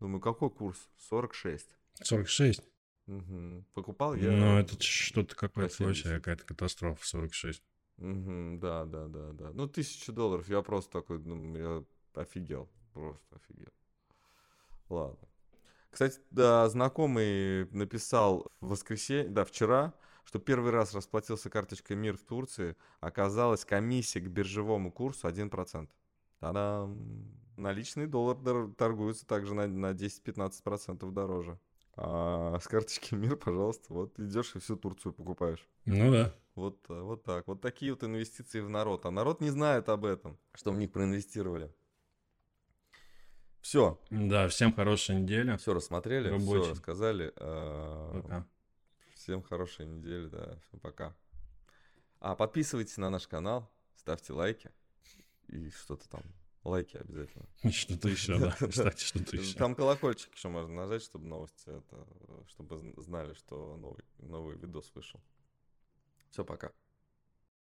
Думаю, 0.00 0.20
какой 0.20 0.50
курс? 0.50 0.88
46. 1.08 1.68
46. 2.02 2.62
Мгм. 3.06 3.64
Покупал 3.74 4.14
я... 4.14 4.30
Ну, 4.32 4.58
это 4.58 4.82
что-то 4.82 5.36
какое-то 5.36 5.74
70. 5.74 6.04
вообще, 6.04 6.16
какая-то 6.16 6.44
катастрофа, 6.44 7.06
46. 7.06 7.62
Мгм, 7.96 8.58
да, 8.58 8.84
да, 8.84 9.06
да, 9.08 9.32
да. 9.32 9.50
Ну, 9.52 9.68
тысяча 9.68 10.12
долларов, 10.12 10.48
я 10.48 10.62
просто 10.62 11.00
такой, 11.00 11.18
ну, 11.20 11.56
я 11.56 11.84
офигел, 12.20 12.68
просто 12.92 13.36
офигел. 13.36 13.72
Ладно. 14.88 15.28
Кстати, 15.90 16.20
да, 16.30 16.68
знакомый 16.68 17.66
написал 17.70 18.50
в 18.60 18.70
воскресенье, 18.70 19.28
да, 19.28 19.44
вчера, 19.44 19.94
что 20.24 20.40
первый 20.40 20.72
раз 20.72 20.92
расплатился 20.92 21.50
карточкой 21.50 21.96
МИР 21.96 22.16
в 22.16 22.24
Турции, 22.24 22.76
оказалось 23.00 23.64
комиссия 23.64 24.20
к 24.20 24.28
биржевому 24.28 24.90
курсу 24.90 25.28
1%. 25.28 25.88
Та-дам! 26.40 26.98
Наличный 27.56 28.08
доллар 28.08 28.36
торгуется 28.74 29.24
также 29.24 29.54
на, 29.54 29.68
на 29.68 29.92
10-15% 29.92 31.08
дороже. 31.12 31.60
А 31.96 32.58
с 32.60 32.66
карточки 32.66 33.14
МИР, 33.14 33.36
пожалуйста, 33.36 33.92
вот 33.94 34.18
идешь 34.18 34.54
и 34.56 34.58
всю 34.58 34.76
Турцию 34.76 35.12
покупаешь. 35.12 35.66
Ну 35.84 36.10
да. 36.10 36.34
Вот, 36.54 36.78
э, 36.88 37.00
вот 37.00 37.22
так. 37.24 37.46
Вот 37.46 37.60
такие 37.60 37.92
вот 37.92 38.02
инвестиции 38.04 38.60
в 38.60 38.68
народ. 38.68 39.06
А 39.06 39.10
народ 39.10 39.40
не 39.40 39.50
знает 39.50 39.88
об 39.88 40.04
этом, 40.04 40.38
что 40.54 40.72
в 40.72 40.76
них 40.78 40.92
проинвестировали. 40.92 41.72
Все, 43.60 43.98
Да, 44.10 44.46
всем 44.48 44.74
хорошей 44.74 45.16
недели. 45.22 45.56
все 45.56 45.72
рассмотрели, 45.72 46.28
все 46.28 46.38
Рабочий. 46.38 46.70
рассказали. 46.70 47.32
Э, 47.36 48.20
Пока. 48.22 48.46
Всем 49.14 49.42
хорошей 49.42 49.86
недели, 49.86 50.26
да, 50.26 50.58
всем 50.68 50.80
пока. 50.80 51.14
А 52.20 52.34
подписывайтесь 52.36 52.98
на 52.98 53.08
наш 53.08 53.26
канал, 53.26 53.70
ставьте 53.96 54.32
лайки 54.34 54.70
и 55.48 55.70
что-то 55.70 56.06
там. 56.10 56.22
Лайки 56.64 56.96
обязательно. 56.96 57.46
Что-то 57.70 58.08
еще, 58.08 58.38
да. 58.38 58.50
Кстати, 58.70 59.04
что-то 59.04 59.36
еще. 59.36 59.58
Там 59.58 59.74
колокольчик 59.74 60.34
еще 60.34 60.48
можно 60.48 60.74
нажать, 60.74 61.02
чтобы 61.02 61.26
новости, 61.26 61.68
это, 61.68 62.06
э, 62.28 62.42
чтобы 62.48 62.76
зн- 62.76 63.00
знали, 63.02 63.34
что 63.34 63.76
новый, 63.76 64.02
новый 64.18 64.56
видос 64.56 64.90
вышел. 64.94 65.20
Все, 66.30 66.44
пока. 66.44 66.72